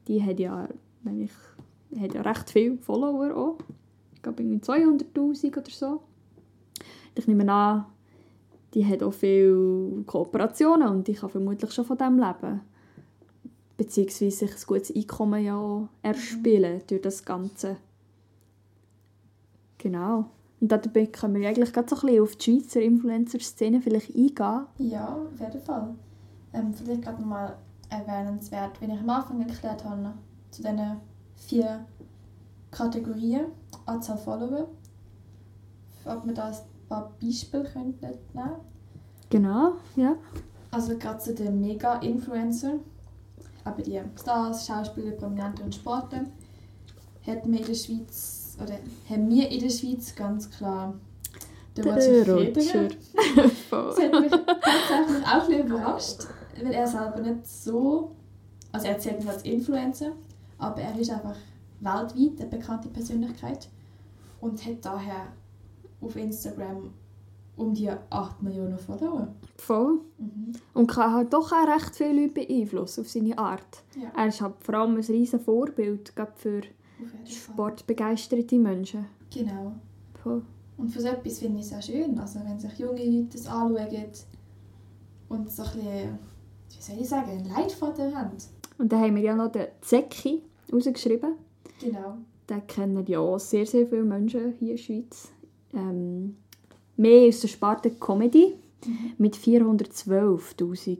die 0.08 0.22
hat 0.22 0.40
ja, 0.40 0.68
wenn 1.02 1.22
ich, 1.22 1.32
hat 2.00 2.14
ja 2.14 2.22
recht 2.22 2.50
viele 2.50 2.78
Follower 2.78 3.36
auch. 3.36 3.58
Ich 4.14 4.22
glaube 4.22 4.42
irgendwie 4.42 4.64
200'000 4.64 5.58
oder 5.58 5.70
so. 5.70 6.00
Ich 7.14 7.26
nehme 7.26 7.50
an, 7.52 7.86
die 8.74 8.86
hat 8.86 9.02
auch 9.02 9.12
viele 9.12 10.02
Kooperationen 10.06 10.88
und 10.88 11.08
die 11.08 11.14
kann 11.14 11.28
vermutlich 11.28 11.72
schon 11.72 11.84
von 11.84 11.98
dem 11.98 12.18
leben. 12.18 12.60
Beziehungsweise 13.76 14.30
sich 14.30 14.50
ein 14.50 14.66
gutes 14.66 14.94
Einkommen 14.94 15.44
ja 15.44 15.58
auch 15.58 15.88
erspielen 16.02 16.82
durch 16.86 17.00
das 17.00 17.24
Ganze. 17.24 17.76
Genau. 19.80 20.26
Und 20.60 20.70
dabei 20.70 21.06
können 21.06 21.36
wir 21.36 21.48
eigentlich 21.48 21.72
gerade 21.72 21.88
so 21.88 21.96
ein 21.96 22.06
bisschen 22.06 22.22
auf 22.22 22.36
die 22.36 22.60
Schweizer 22.60 22.82
Influencer-Szene 22.82 23.80
vielleicht 23.80 24.14
eingehen. 24.14 24.66
Ja, 24.78 25.16
auf 25.16 25.40
jeden 25.40 25.60
Fall. 25.62 25.94
Ähm, 26.52 26.74
vielleicht 26.74 27.02
gerade 27.02 27.20
nochmal 27.20 27.56
erwähnenswert, 27.88 28.80
wenn 28.80 28.90
ich 28.90 29.00
am 29.00 29.08
Anfang 29.08 29.40
erklärt 29.40 29.84
habe, 29.84 30.12
zu 30.50 30.62
diesen 30.62 30.96
vier 31.36 31.86
Kategorien, 32.70 33.46
Anzahl 33.86 34.18
Follower, 34.18 34.68
ob 36.04 36.26
wir 36.26 36.34
da 36.34 36.48
ein 36.48 36.56
paar 36.88 37.10
Beispiele 37.20 37.64
könnten 37.64 38.06
nehmen 38.34 38.50
Genau, 39.30 39.74
ja. 39.96 40.16
Also 40.72 40.98
gerade 40.98 41.18
zu 41.18 41.34
den 41.34 41.60
Mega-Influencer, 41.60 42.74
aber 43.64 43.82
die 43.82 44.00
Stars, 44.20 44.66
Schauspieler, 44.66 45.12
Prominente 45.12 45.62
und 45.62 45.74
Sportler, 45.74 46.24
hätten 47.22 47.52
wir 47.52 47.60
in 47.60 47.66
der 47.66 47.74
Schweiz, 47.74 48.49
oder 48.62 48.74
haben 49.08 49.28
wir 49.28 49.48
in 49.48 49.60
der 49.60 49.70
Schweiz 49.70 50.14
ganz 50.14 50.50
klar 50.50 50.94
den 51.76 51.84
Roger 51.84 52.24
Federer. 52.24 52.88
Das 53.70 53.98
hat 53.98 54.20
mich 54.20 54.30
tatsächlich 54.30 55.26
auch 55.26 55.48
ein 55.48 55.66
überrascht, 55.66 56.26
weil 56.60 56.72
er 56.72 56.86
selber 56.86 57.20
nicht 57.20 57.46
so 57.46 58.16
also 58.72 58.86
er 58.86 58.98
zählt 58.98 59.18
nicht 59.18 59.28
als 59.28 59.42
Influencer, 59.42 60.12
aber 60.58 60.80
er 60.80 60.98
ist 60.98 61.10
einfach 61.10 61.36
weltweit 61.80 62.40
eine 62.40 62.46
bekannte 62.48 62.88
Persönlichkeit 62.88 63.68
und 64.40 64.64
hat 64.64 64.84
daher 64.84 65.28
auf 66.00 66.16
Instagram 66.16 66.92
um 67.56 67.74
die 67.74 67.90
8 67.90 68.42
Millionen 68.42 68.78
Follower. 68.78 69.28
Voll. 69.56 70.00
Mhm. 70.18 70.52
Und 70.72 70.86
kann 70.86 71.12
halt 71.12 71.32
doch 71.32 71.52
auch 71.52 71.66
recht 71.66 71.94
viele 71.94 72.22
Leute 72.22 72.32
beeinflussen 72.32 73.02
auf 73.02 73.08
seine 73.08 73.36
Art. 73.36 73.82
Ja, 74.00 74.10
Er 74.16 74.28
ist 74.28 74.40
halt 74.40 74.54
vor 74.60 74.74
allem 74.76 74.96
ein 74.96 75.04
riesen 75.04 75.40
Vorbild, 75.40 76.12
für. 76.36 76.62
Sportbegeisterte 77.26 78.58
Menschen. 78.58 79.06
Genau. 79.32 79.72
Voll. 80.22 80.42
Und 80.76 80.88
für 80.88 81.00
so 81.00 81.08
etwas 81.08 81.38
finde 81.38 81.60
ich 81.60 81.66
es 81.66 81.74
auch 81.74 81.82
schön, 81.82 82.18
also 82.18 82.40
wenn 82.44 82.58
sich 82.58 82.78
junge 82.78 83.04
Leute 83.04 83.26
das 83.32 83.46
anschauen 83.46 84.10
und 85.28 85.50
so 85.50 85.62
ein 85.62 85.72
bisschen, 85.72 86.18
wie 86.70 86.82
soll 86.82 86.96
ich 87.00 87.08
sagen, 87.08 87.30
einen 87.30 87.48
Leitfaden 87.48 88.16
haben. 88.16 88.36
Und 88.78 88.90
dann 88.90 89.00
haben 89.00 89.14
wir 89.16 89.22
ja 89.22 89.36
noch 89.36 89.52
den 89.52 89.66
Zecki 89.82 90.42
rausgeschrieben. 90.72 91.34
Genau. 91.80 92.16
Den 92.48 92.66
kennen 92.66 93.06
ja 93.06 93.20
auch 93.20 93.38
sehr, 93.38 93.66
sehr 93.66 93.86
viele 93.86 94.04
Menschen 94.04 94.54
hier 94.58 94.70
in 94.70 94.76
der 94.76 94.82
Schweiz. 94.82 95.28
Ähm, 95.74 96.36
mehr 96.96 97.28
aus 97.28 97.40
der 97.40 97.48
Sparte 97.48 97.90
Comedy 97.90 98.54
mit 99.18 99.36
412'000 99.36 100.98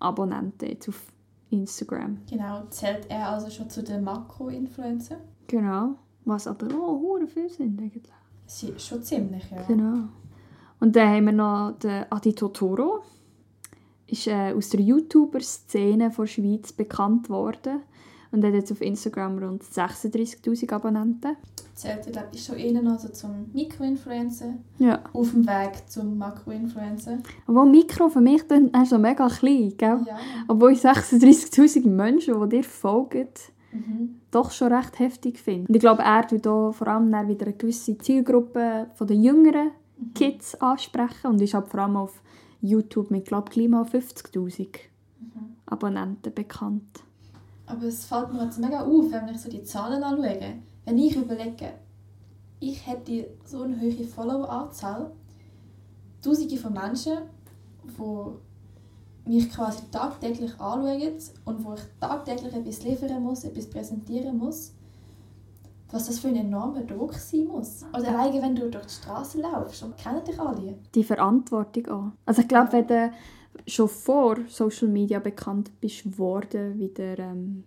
Abonnenten 0.00 0.68
jetzt 0.68 0.88
auf 0.88 1.02
Instagram. 1.50 2.18
Genau, 2.28 2.66
zählt 2.70 3.06
er 3.08 3.28
also 3.28 3.50
schon 3.50 3.70
zu 3.70 3.82
den 3.82 4.04
Makro-Influencer? 4.04 5.16
Genau. 5.46 5.94
Was 6.24 6.46
aber 6.46 6.66
auch 6.66 7.00
hure 7.00 7.26
viel 7.26 7.48
sind 7.48 7.80
eigentlich. 7.80 8.12
Ist 8.46 8.86
schon 8.86 9.02
ziemlich, 9.02 9.50
ja. 9.50 9.62
Genau. 9.62 10.08
Und 10.80 10.96
dann 10.96 11.08
haben 11.08 11.26
wir 11.26 11.32
noch 11.32 11.78
den 11.78 12.04
Adi 12.10 12.34
Totoro. 12.34 13.02
Ist 14.06 14.26
äh, 14.26 14.54
aus 14.54 14.70
der 14.70 14.80
YouTuber-Szene 14.80 16.10
der 16.10 16.26
Schweiz 16.26 16.72
bekannt 16.72 17.28
worden. 17.28 17.82
Und 18.30 18.44
hat 18.44 18.54
jetzt 18.54 18.72
auf 18.72 18.80
Instagram 18.80 19.38
rund 19.38 19.62
36'000 19.62 20.72
Abonnenten. 20.72 21.36
Zählt 21.78 22.10
glaube 22.10 22.26
ich, 22.32 22.44
schon 22.44 22.56
eher 22.56 22.82
noch 22.82 22.98
so 22.98 23.08
zum 23.10 23.50
Mikro-Influencer, 23.52 24.54
Ja. 24.78 24.98
auf 25.12 25.30
dem 25.30 25.46
Weg 25.46 25.88
zum 25.88 26.18
Makro-Influencer. 26.18 27.18
Obwohl 27.46 27.66
Mikro 27.70 28.08
für 28.08 28.20
mich 28.20 28.42
dann 28.48 28.66
ist 28.70 28.90
so 28.90 28.98
mega 28.98 29.28
klein, 29.28 29.72
gell? 29.76 30.00
Ja. 30.04 30.18
Obwohl 30.48 30.72
ich 30.72 30.80
36'000 30.80 31.86
Menschen, 31.86 32.34
die 32.42 32.48
dir 32.56 32.64
folgen, 32.64 33.28
Mhm. 33.70 34.16
doch 34.32 34.50
schon 34.50 34.72
recht 34.72 34.98
heftig 34.98 35.38
finde. 35.38 35.68
Und 35.68 35.74
ich 35.76 35.80
glaube, 35.80 36.02
er 36.02 36.26
tut 36.26 36.42
hier 36.42 36.72
vor 36.72 36.88
allem 36.88 37.12
dann 37.12 37.28
wieder 37.28 37.46
eine 37.46 37.54
gewisse 37.54 37.96
Zielgruppe 37.96 38.86
von 38.94 39.06
den 39.06 39.22
jüngeren 39.22 39.70
Kids 40.16 40.56
ansprechen 40.60 41.28
und 41.28 41.40
ist 41.40 41.54
halt 41.54 41.68
vor 41.68 41.80
allem 41.80 41.96
auf 41.96 42.20
YouTube 42.60 43.10
mit, 43.12 43.26
glaube 43.26 43.50
ich, 43.54 43.68
mal 43.68 43.84
50'000 43.84 44.68
Abonnenten 45.66 46.34
bekannt. 46.34 47.04
Aber 47.66 47.84
es 47.84 48.04
fällt 48.06 48.32
mir 48.32 48.44
jetzt 48.44 48.58
mega 48.58 48.80
auf, 48.84 49.12
wenn 49.12 49.28
ich 49.28 49.38
so 49.40 49.48
die 49.50 49.62
Zahlen 49.62 50.02
anschaue. 50.02 50.54
Wenn 50.88 50.96
ich 50.96 51.14
überlege, 51.16 51.74
ich 52.60 52.86
hätte 52.86 53.28
so 53.44 53.60
eine 53.60 53.78
hohe 53.78 54.04
Follower-Anzahl, 54.04 55.10
Tausende 56.22 56.56
von 56.56 56.72
Menschen, 56.72 57.18
die 57.84 59.30
mich 59.30 59.50
quasi 59.50 59.82
tagtäglich 59.92 60.52
anschauen 60.58 61.12
und 61.44 61.62
wo 61.62 61.74
ich 61.74 61.82
tagtäglich 62.00 62.54
etwas 62.54 62.82
liefern 62.84 63.22
muss, 63.22 63.44
etwas 63.44 63.68
präsentieren 63.68 64.38
muss, 64.38 64.72
was 65.90 66.06
das 66.06 66.20
für 66.20 66.28
ein 66.28 66.36
enormer 66.36 66.80
Druck 66.80 67.12
sein 67.12 67.48
muss. 67.48 67.84
Oder 67.92 68.08
alleine, 68.08 68.40
wenn 68.40 68.56
du 68.56 68.70
durch 68.70 68.86
die 68.86 68.94
Straße 68.94 69.42
laufst 69.42 69.82
und 69.82 69.94
kennen 69.98 70.24
dich 70.24 70.40
alle. 70.40 70.78
Die 70.94 71.04
Verantwortung 71.04 71.86
auch. 71.88 72.12
Also 72.24 72.40
ich 72.40 72.48
glaube, 72.48 72.72
wenn 72.72 72.86
du 72.86 73.12
schon 73.66 73.88
vor 73.90 74.38
Social 74.48 74.88
Media 74.88 75.18
bekannt 75.18 75.70
bist 75.82 76.18
worden, 76.18 76.78
wie 76.78 76.88
der 76.88 77.18
ähm, 77.18 77.64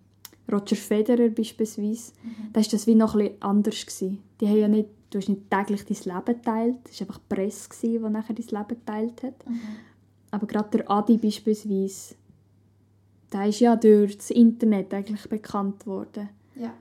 Roger 0.52 0.76
Federer 0.76 1.30
beispielsweise, 1.30 2.14
dann 2.54 2.64
war 2.64 2.72
das 2.72 2.88
wie 2.88 2.96
noch 2.96 3.16
etwas 3.16 3.42
anders. 3.42 3.86
Gewesen. 3.86 4.20
Die 4.40 4.48
haben 4.48 4.58
ja 4.58 4.68
nicht, 4.68 4.90
du 5.10 5.20
hast 5.20 5.30
nicht 5.30 5.50
täglich 5.50 5.86
dein 5.86 6.16
Leben 6.16 6.42
geteilt, 6.42 6.78
es 6.86 7.00
war 7.00 7.08
einfach 7.08 7.20
die 7.20 7.36
Presse, 7.36 7.70
gewesen, 7.70 8.04
die 8.04 8.10
nachher 8.10 8.34
dein 8.34 8.46
Leben 8.46 8.68
geteilt 8.68 9.24
hat. 9.24 9.46
Aber 10.32 10.48
gerade 10.48 10.78
der 10.78 10.90
Adi 10.90 11.18
beispielsweise, 11.18 12.16
der 13.32 13.48
ist 13.48 13.60
ja 13.60 13.76
durch 13.76 14.18
das 14.18 14.32
Internet 14.32 14.94
eigentlich 14.94 15.28
bekannt 15.30 15.86
worden. 15.86 16.30
Ja. 16.56 16.74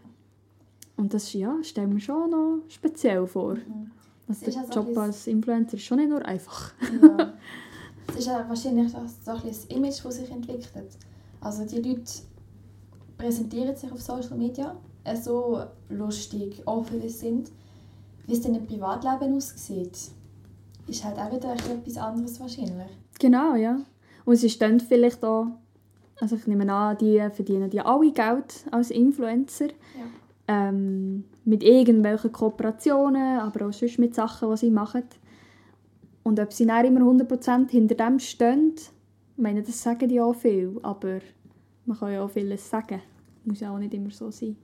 Und 0.96 1.14
das 1.14 1.32
ja, 1.32 1.56
stellen 1.62 1.92
wir 1.92 2.00
schon 2.00 2.30
noch 2.30 2.60
speziell 2.68 3.26
vor. 3.26 3.56
Also 4.28 4.42
Es 4.42 4.42
ist 4.42 4.54
der 4.54 4.62
also 4.62 4.80
Job 4.80 4.98
als 4.98 5.26
Influencer 5.26 5.74
ist 5.74 5.84
schon 5.84 5.98
nicht 5.98 6.10
nur 6.10 6.24
einfach. 6.24 6.72
Ja. 7.02 7.34
Es 8.08 8.16
ist 8.16 8.26
ja 8.26 8.44
wahrscheinlich 8.48 8.92
auch 8.92 9.06
so 9.06 9.30
ein 9.30 9.40
das 9.46 9.66
Image, 9.66 10.04
das 10.04 10.16
sich 10.16 10.28
entwickelt. 10.30 10.98
Also 11.40 11.64
die 11.64 11.80
Leute 11.80 12.10
präsentieren 13.20 13.76
sich 13.76 13.92
auf 13.92 14.00
Social 14.00 14.36
Media 14.36 14.74
äh, 15.04 15.16
so 15.16 15.62
lustig, 15.88 16.62
offen 16.66 17.02
wie 17.02 17.08
sie 17.08 17.18
sind. 17.18 17.50
Wie 18.26 18.32
es 18.32 18.40
dann 18.40 18.54
im 18.54 18.66
Privatleben 18.66 19.36
aussieht, 19.36 19.98
ist 20.86 21.04
halt 21.04 21.18
auch 21.18 21.32
wieder 21.34 21.52
etwas 21.52 21.96
anderes 21.96 22.40
wahrscheinlich. 22.40 22.88
Genau, 23.18 23.54
ja. 23.54 23.80
Und 24.24 24.36
sie 24.36 24.48
stehen 24.48 24.80
vielleicht 24.80 25.24
auch, 25.24 25.46
also 26.20 26.36
ich 26.36 26.46
nehme 26.46 26.72
an, 26.72 26.96
die 26.98 27.18
verdienen 27.32 27.70
ja 27.72 27.84
alle 27.84 28.12
Geld 28.12 28.64
als 28.70 28.90
Influencer. 28.90 29.68
Ähm, 30.48 31.24
mit 31.44 31.62
irgendwelchen 31.62 32.32
Kooperationen, 32.32 33.38
aber 33.38 33.66
auch 33.66 33.72
sonst 33.72 33.98
mit 33.98 34.14
Sachen, 34.14 34.50
die 34.50 34.56
sie 34.56 34.70
machen. 34.70 35.04
Und 36.22 36.40
ob 36.40 36.52
sie 36.52 36.66
dann 36.66 36.84
immer 36.84 37.00
100% 37.00 37.70
hinter 37.70 37.94
dem 37.94 38.18
stehen, 38.18 38.74
ich 38.76 39.42
meine, 39.42 39.62
das 39.62 39.82
sagen 39.82 40.08
die 40.08 40.20
auch 40.20 40.34
viel, 40.34 40.78
aber 40.82 41.20
man 41.90 41.98
kann 41.98 42.12
ja 42.12 42.22
auch 42.22 42.30
vieles 42.30 42.70
sagen. 42.70 43.00
Muss 43.44 43.60
ja 43.60 43.74
auch 43.74 43.78
nicht 43.78 43.92
immer 43.94 44.10
so 44.10 44.30
sein. 44.30 44.56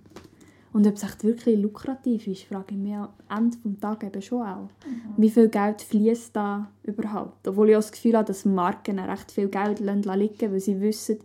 Und 0.73 0.87
ob 0.87 0.95
es 0.95 1.03
echt 1.03 1.25
wirklich 1.25 1.59
lukrativ 1.59 2.27
ist, 2.29 2.45
frage 2.45 2.75
ich 2.75 2.77
mich 2.77 2.95
am 2.95 3.09
Ende 3.29 3.57
des 3.65 3.81
Tages 3.81 4.09
eben 4.09 4.23
schon 4.23 4.43
auch. 4.43 4.69
Wie 5.17 5.31
viel 5.31 5.49
Geld 5.49 5.83
fließt 5.83 6.37
da 6.37 6.71
überhaupt? 6.85 7.49
Obwohl 7.49 7.71
ich 7.71 7.77
auch 7.77 7.81
das 7.81 7.93
Gefühl 7.93 8.17
habe, 8.17 8.27
dass 8.27 8.45
Marken 8.45 8.99
recht 8.99 9.33
viel 9.33 9.49
Geld 9.49 9.81
liegen 9.81 10.03
lassen, 10.03 10.53
weil 10.53 10.61
sie 10.61 10.81
wissen, 10.81 11.19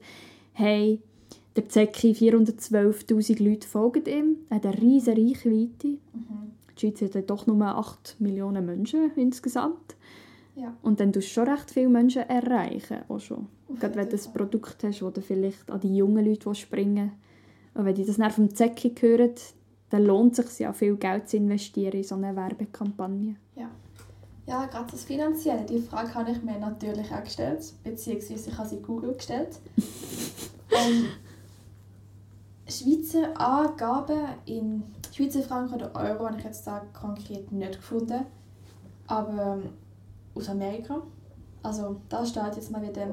hey, 0.53 1.01
der 1.55 1.67
Zecki, 1.69 2.13
412'000 2.13 3.43
Leute 3.43 3.67
folgen 3.67 4.05
ihm, 4.05 4.37
er 4.49 4.55
hat 4.55 4.65
eine 4.65 4.81
riesige 4.81 5.17
Reichweite. 5.17 5.97
Die 6.77 6.79
Schweiz 6.79 7.13
hat 7.13 7.29
doch 7.29 7.45
nur 7.45 7.63
8 7.63 8.15
Millionen 8.19 8.65
Menschen 8.65 9.11
insgesamt. 9.17 9.95
Ja. 10.55 10.75
Und 10.81 10.99
dann 10.99 11.13
tust 11.13 11.29
du 11.29 11.33
schon 11.33 11.47
recht 11.47 11.71
viele 11.71 11.89
Menschen 11.89 12.23
erreichen. 12.23 12.99
Auch 13.07 13.19
schon. 13.19 13.47
Auf 13.69 13.79
Gerade 13.79 13.95
wenn 13.95 14.09
du 14.09 14.17
ein. 14.17 14.33
Produkt 14.33 14.83
hast, 14.83 14.99
du 14.99 15.21
vielleicht 15.21 15.71
an 15.71 15.79
die 15.79 15.95
jungen 15.95 16.25
Leute 16.25 16.53
springen 16.55 17.13
Und 17.73 17.85
wenn 17.85 17.95
die 17.95 18.05
das 18.05 18.17
dann 18.17 18.31
vom 18.31 18.53
Zecki 18.53 18.93
hören, 18.99 19.35
dann 19.89 20.05
lohnt 20.05 20.37
es 20.37 20.57
sich 20.57 20.59
ja 20.59 20.73
viel 20.73 20.95
Geld 20.97 21.29
zu 21.29 21.37
investieren 21.37 21.93
in 21.93 22.03
so 22.03 22.15
eine 22.15 22.35
Werbekampagne. 22.35 23.35
Ja, 24.51 24.65
gerade 24.65 24.91
das 24.91 25.03
Finanzielle, 25.03 25.65
die 25.65 25.79
Frage 25.79 26.13
habe 26.13 26.31
ich 26.31 26.41
mir 26.43 26.59
natürlich 26.59 27.09
auch 27.13 27.23
gestellt, 27.23 27.73
beziehungsweise 27.83 28.49
ich 28.49 28.57
habe 28.57 28.67
sie 28.67 28.81
Google 28.81 29.13
gestellt. 29.13 29.59
ähm, 30.71 31.05
Schweizer 32.67 33.39
Angaben 33.39 34.19
in 34.45 34.83
Schweizer 35.15 35.43
Franken 35.43 35.75
oder 35.75 35.95
Euro 35.95 36.27
habe 36.27 36.37
ich 36.39 36.43
jetzt 36.43 36.65
da 36.65 36.81
konkret 36.91 37.51
nicht 37.51 37.75
gefunden, 37.75 38.25
aber 39.07 39.59
ähm, 39.63 39.69
aus 40.35 40.49
Amerika. 40.49 41.01
Also 41.63 42.01
da 42.09 42.25
steht 42.25 42.55
jetzt 42.55 42.71
mal 42.71 42.81
wieder 42.81 43.07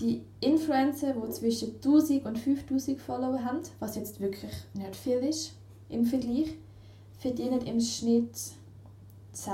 die 0.00 0.22
Influencer, 0.40 1.14
die 1.14 1.30
zwischen 1.30 1.74
1000 1.76 2.24
und 2.24 2.38
5000 2.38 3.00
Follower 3.00 3.44
haben, 3.44 3.60
was 3.78 3.96
jetzt 3.96 4.20
wirklich 4.20 4.52
nicht 4.74 4.96
viel 4.96 5.18
ist 5.18 5.54
im 5.88 6.04
Vergleich, 6.04 6.54
verdienen 7.18 7.60
im 7.60 7.78
Schnitt 7.80 8.34
10 9.32 9.52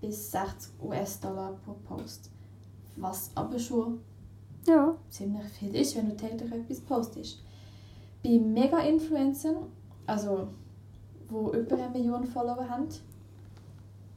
bis 0.00 0.30
60 0.30 0.72
US-Dollar 0.82 1.58
pro 1.64 1.74
Post. 1.84 2.30
Was 2.96 3.30
aber 3.34 3.58
schon 3.58 4.00
Ja. 4.66 4.96
ziemlich 5.08 5.44
viel 5.52 5.74
ist, 5.74 5.96
wenn 5.96 6.08
du 6.08 6.16
täglich 6.16 6.50
etwas 6.52 6.80
postest. 6.80 7.42
Bei 8.22 8.38
Mega-Influencern, 8.38 9.56
also 10.06 10.48
wo 11.28 11.52
über 11.52 11.76
eine 11.76 11.88
Million 11.90 12.24
Follower 12.24 12.68
haben, 12.68 12.88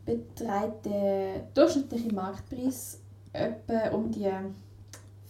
beträgt 0.06 0.86
der 0.86 1.48
durchschnittliche 1.54 2.14
Marktpreis 2.14 3.00
etwa 3.32 3.90
um 3.90 4.12
die 4.12 4.30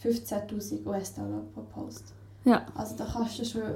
15.000 0.04 0.86
US-Dollar 0.86 1.42
pro 1.54 1.62
Post. 1.62 2.14
Ja. 2.44 2.66
Also 2.76 2.96
da 2.98 3.06
kannst 3.06 3.40
du 3.40 3.46
schon 3.46 3.76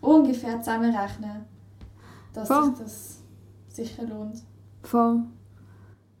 ungefähr 0.00 0.58
zusammenrechnen, 0.58 1.44
dass 2.32 2.48
Voll. 2.48 2.64
sich 2.70 2.78
das 2.78 3.22
sicher 3.68 4.04
lohnt. 4.04 4.42
Voll. 4.82 5.22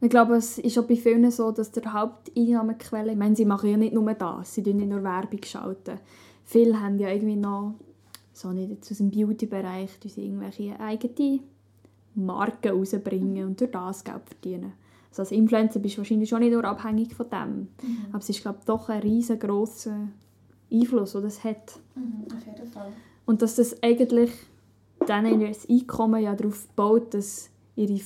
Ich 0.02 0.08
glaube, 0.08 0.36
es 0.36 0.58
ist 0.58 0.78
auch 0.78 0.84
bei 0.84 0.96
vielen 0.96 1.30
so, 1.30 1.50
dass 1.50 1.72
der 1.72 1.92
Haupteinnahmequelle, 1.92 3.12
ich 3.12 3.18
meine, 3.18 3.36
sie 3.36 3.44
machen 3.44 3.70
ja 3.70 3.76
nicht 3.76 3.92
nur 3.92 4.14
das, 4.14 4.54
sie 4.54 4.62
schalten 4.62 4.76
nicht 4.76 4.88
nur 4.88 5.02
Werbung. 5.02 5.42
Schalten. 5.44 5.98
Viele 6.44 6.80
haben 6.80 6.98
ja 6.98 7.08
irgendwie 7.10 7.36
noch, 7.36 7.74
so 8.32 8.50
nicht 8.52 8.70
jetzt 8.70 8.90
aus 8.90 8.98
dem 8.98 9.10
Beauty-Bereich, 9.10 9.98
sie 10.08 10.24
irgendwelche 10.24 10.78
eigene 10.80 11.40
Marken 12.14 12.72
rausbringen 12.76 13.46
und 13.46 13.60
durch 13.60 13.70
das 13.70 14.04
Geld 14.04 14.22
verdienen. 14.26 14.72
Also 15.10 15.22
als 15.22 15.32
Influencer 15.32 15.80
bist 15.80 15.94
du 15.96 15.98
wahrscheinlich 15.98 16.28
schon 16.28 16.40
nicht 16.40 16.52
nur 16.52 16.64
abhängig 16.64 17.14
von 17.14 17.28
dem. 17.30 17.68
Aber 18.10 18.18
es 18.18 18.28
ist, 18.28 18.42
glaube 18.42 18.58
ich, 18.60 18.64
doch 18.66 18.88
ein 18.88 19.00
riesengroßer 19.00 19.96
Einfluss, 20.72 21.12
den 21.12 21.22
das 21.22 21.42
hat. 21.42 21.78
Mhm, 21.96 22.24
auf 22.36 22.46
jeden 22.46 22.66
Fall. 22.70 22.92
Und 23.26 23.42
dass 23.42 23.56
das 23.56 23.82
eigentlich 23.82 24.30
dann 25.06 25.26
ihr 25.40 25.52
Einkommen 25.68 26.22
ja 26.22 26.34
darauf 26.34 26.68
baut, 26.76 27.14
dass 27.14 27.50
ihre 27.74 27.98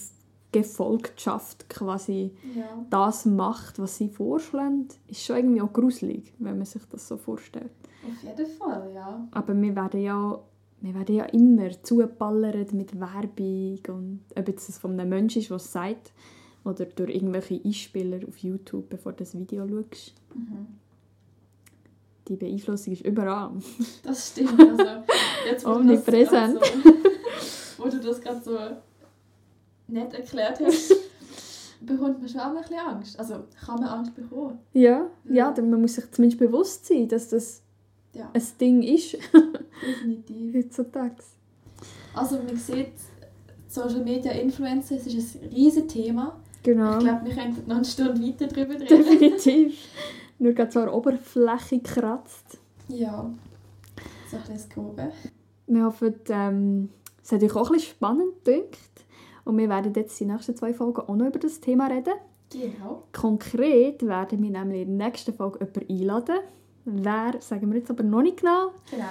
Gefolgschaft 0.52 1.68
quasi 1.68 2.30
Ja. 2.54 2.64
das 2.90 3.26
macht, 3.26 3.78
was 3.78 3.96
sie 3.96 4.08
vorschlagen, 4.08 4.88
ist 5.08 5.24
schon 5.24 5.36
irgendwie 5.36 5.60
auch 5.62 5.72
gruselig, 5.72 6.32
wenn 6.38 6.56
man 6.58 6.66
sich 6.66 6.82
das 6.90 7.06
so 7.08 7.16
vorstellt. 7.16 7.70
Auf 8.06 8.22
jeden 8.22 8.46
Fall, 8.46 8.90
ja. 8.94 9.26
Aber 9.32 9.60
wir 9.60 9.74
werden 9.76 10.00
ja, 10.00 10.38
wir 10.84 10.94
werden 10.94 11.14
ja 11.16 11.24
immer 11.26 11.70
zugeballert 11.82 12.72
mit 12.74 12.98
Werbung 13.00 13.78
und 13.88 14.20
ob 14.36 14.48
jetzt 14.48 14.68
das 14.68 14.76
von 14.78 14.92
einem 14.92 15.08
Menschen 15.08 15.40
ist, 15.40 15.48
der 15.48 15.56
es 15.56 15.72
sagt, 15.72 16.12
oder 16.62 16.84
durch 16.84 17.14
irgendwelche 17.14 17.60
Einspieler 17.64 18.20
auf 18.28 18.36
YouTube, 18.38 18.88
bevor 18.90 19.12
du 19.12 19.18
das 19.24 19.34
Video 19.34 19.66
schaust. 19.66 20.14
Mhm. 20.34 20.66
Die 22.28 22.36
Beeinflussung 22.36 22.92
ist 22.92 23.04
überall. 23.04 23.50
Das 24.02 24.28
stimmt. 24.30 24.58
Also, 24.60 24.84
jetzt, 25.46 25.64
wo 25.66 25.70
du 25.70 25.74
das 25.74 25.80
Omnipräsent. 25.80 26.58
So, 26.64 26.92
wo 27.84 27.88
du 27.88 28.00
das 28.00 28.20
gerade 28.20 28.40
so 28.42 28.58
nett 29.88 30.12
erklärt 30.14 30.60
hast, 30.60 30.94
bekommt 31.80 32.20
man 32.20 32.28
schon 32.28 32.40
auch 32.40 32.54
ein 32.54 32.62
bisschen 32.62 32.78
Angst. 32.78 33.18
Also 33.18 33.44
kann 33.64 33.80
man 33.80 33.88
Angst 33.88 34.14
bekommen. 34.14 34.58
Ja, 34.72 35.06
ja, 35.24 35.54
Ja. 35.54 35.62
man 35.62 35.80
muss 35.80 35.94
sich 35.94 36.10
zumindest 36.12 36.38
bewusst 36.40 36.86
sein, 36.86 37.08
dass 37.08 37.28
das 37.28 37.62
Ja, 38.14 38.30
ein 38.32 38.42
Ding 38.60 38.82
ist 38.82 39.16
definitiv. 39.82 40.54
heutzutage. 40.64 41.16
Also 42.14 42.36
man 42.36 42.56
sieht, 42.56 42.92
Social 43.68 44.02
Media 44.04 44.32
Influencer, 44.32 44.96
ist 44.96 45.06
ein 45.42 45.48
riesiges 45.50 45.92
Thema. 45.92 46.40
Genau, 46.62 46.98
Ich 46.98 47.04
glaube, 47.04 47.26
wir 47.26 47.34
könnten 47.34 47.68
noch 47.68 47.76
eine 47.76 47.84
Stunde 47.84 48.14
weiter 48.22 48.46
darüber 48.46 48.74
reden. 48.74 48.86
definitiv. 48.86 49.78
Nur 50.38 50.52
gerade 50.52 50.70
so 50.72 50.80
an 50.80 50.86
der 50.86 50.94
Oberfläche 50.94 51.80
kratzt. 51.80 52.58
ja, 52.88 53.30
so 54.30 54.36
ein 54.36 54.42
bisschen 54.42 54.54
das 54.54 54.68
Grobe. 54.68 55.12
Wir 55.66 55.84
hoffen, 55.84 56.14
ähm, 56.28 56.88
es 57.22 57.32
hat 57.32 57.42
euch 57.42 57.54
auch 57.56 57.68
ein 57.70 57.74
bisschen 57.74 57.90
spannend 57.96 58.44
gedacht. 58.44 58.90
Und 59.44 59.58
wir 59.58 59.68
werden 59.68 59.92
jetzt 59.94 60.18
die 60.18 60.24
nächsten 60.24 60.56
zwei 60.56 60.72
Folgen 60.72 61.02
auch 61.02 61.16
noch 61.16 61.26
über 61.26 61.38
das 61.38 61.60
Thema 61.60 61.86
reden. 61.88 62.14
Genau. 62.50 63.02
Konkret 63.12 64.06
werden 64.06 64.42
wir 64.42 64.50
nämlich 64.50 64.82
in 64.82 64.98
der 64.98 65.08
nächsten 65.08 65.34
Folge 65.34 65.58
jemanden 65.60 65.90
einladen. 65.90 66.38
Wer, 66.84 67.34
sagen 67.40 67.70
wir 67.72 67.78
jetzt 67.78 67.90
aber 67.90 68.02
noch 68.02 68.22
nicht 68.22 68.38
genau. 68.40 68.72
Genau. 68.90 69.04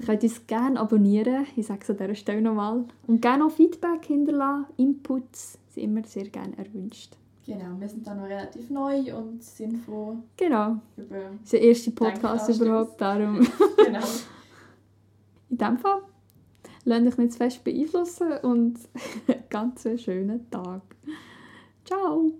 Ihr 0.00 0.06
könnt 0.06 0.22
uns 0.22 0.46
gerne 0.46 0.78
abonnieren. 0.80 1.46
Ich 1.56 1.66
sage 1.66 1.80
es 1.82 1.90
an 1.90 1.96
dieser 1.96 2.14
Stelle 2.14 2.40
nochmal. 2.40 2.84
Und 3.06 3.20
gerne 3.20 3.44
auch 3.44 3.50
Feedback 3.50 4.04
hinterlassen. 4.06 4.66
Inputs 4.76 5.58
sind 5.70 5.82
immer 5.84 6.04
sehr 6.04 6.28
gerne 6.28 6.56
erwünscht. 6.56 7.16
Genau, 7.46 7.78
wir 7.78 7.88
sind 7.88 8.06
da 8.06 8.14
noch 8.14 8.24
relativ 8.26 8.68
neu 8.70 9.14
und 9.16 9.42
sind 9.42 9.78
froh 9.84 10.16
Genau. 10.36 10.76
über... 10.96 11.16
Das 11.16 11.44
ist 11.44 11.52
der 11.54 11.62
erste 11.62 11.90
Podcast 11.92 12.48
überhaupt. 12.60 13.00
Darum 13.00 13.40
Genau. 13.84 13.98
in 15.50 15.56
diesem 15.58 15.78
Fall. 15.78 16.02
Lasst 16.84 17.06
euch 17.06 17.16
nicht 17.18 17.32
zu 17.32 17.38
fest 17.38 17.64
beeinflussen 17.64 18.32
und 18.42 18.78
einen 19.26 19.42
ganz 19.48 19.86
schönen 20.00 20.48
Tag. 20.50 20.82
Ciao! 21.84 22.32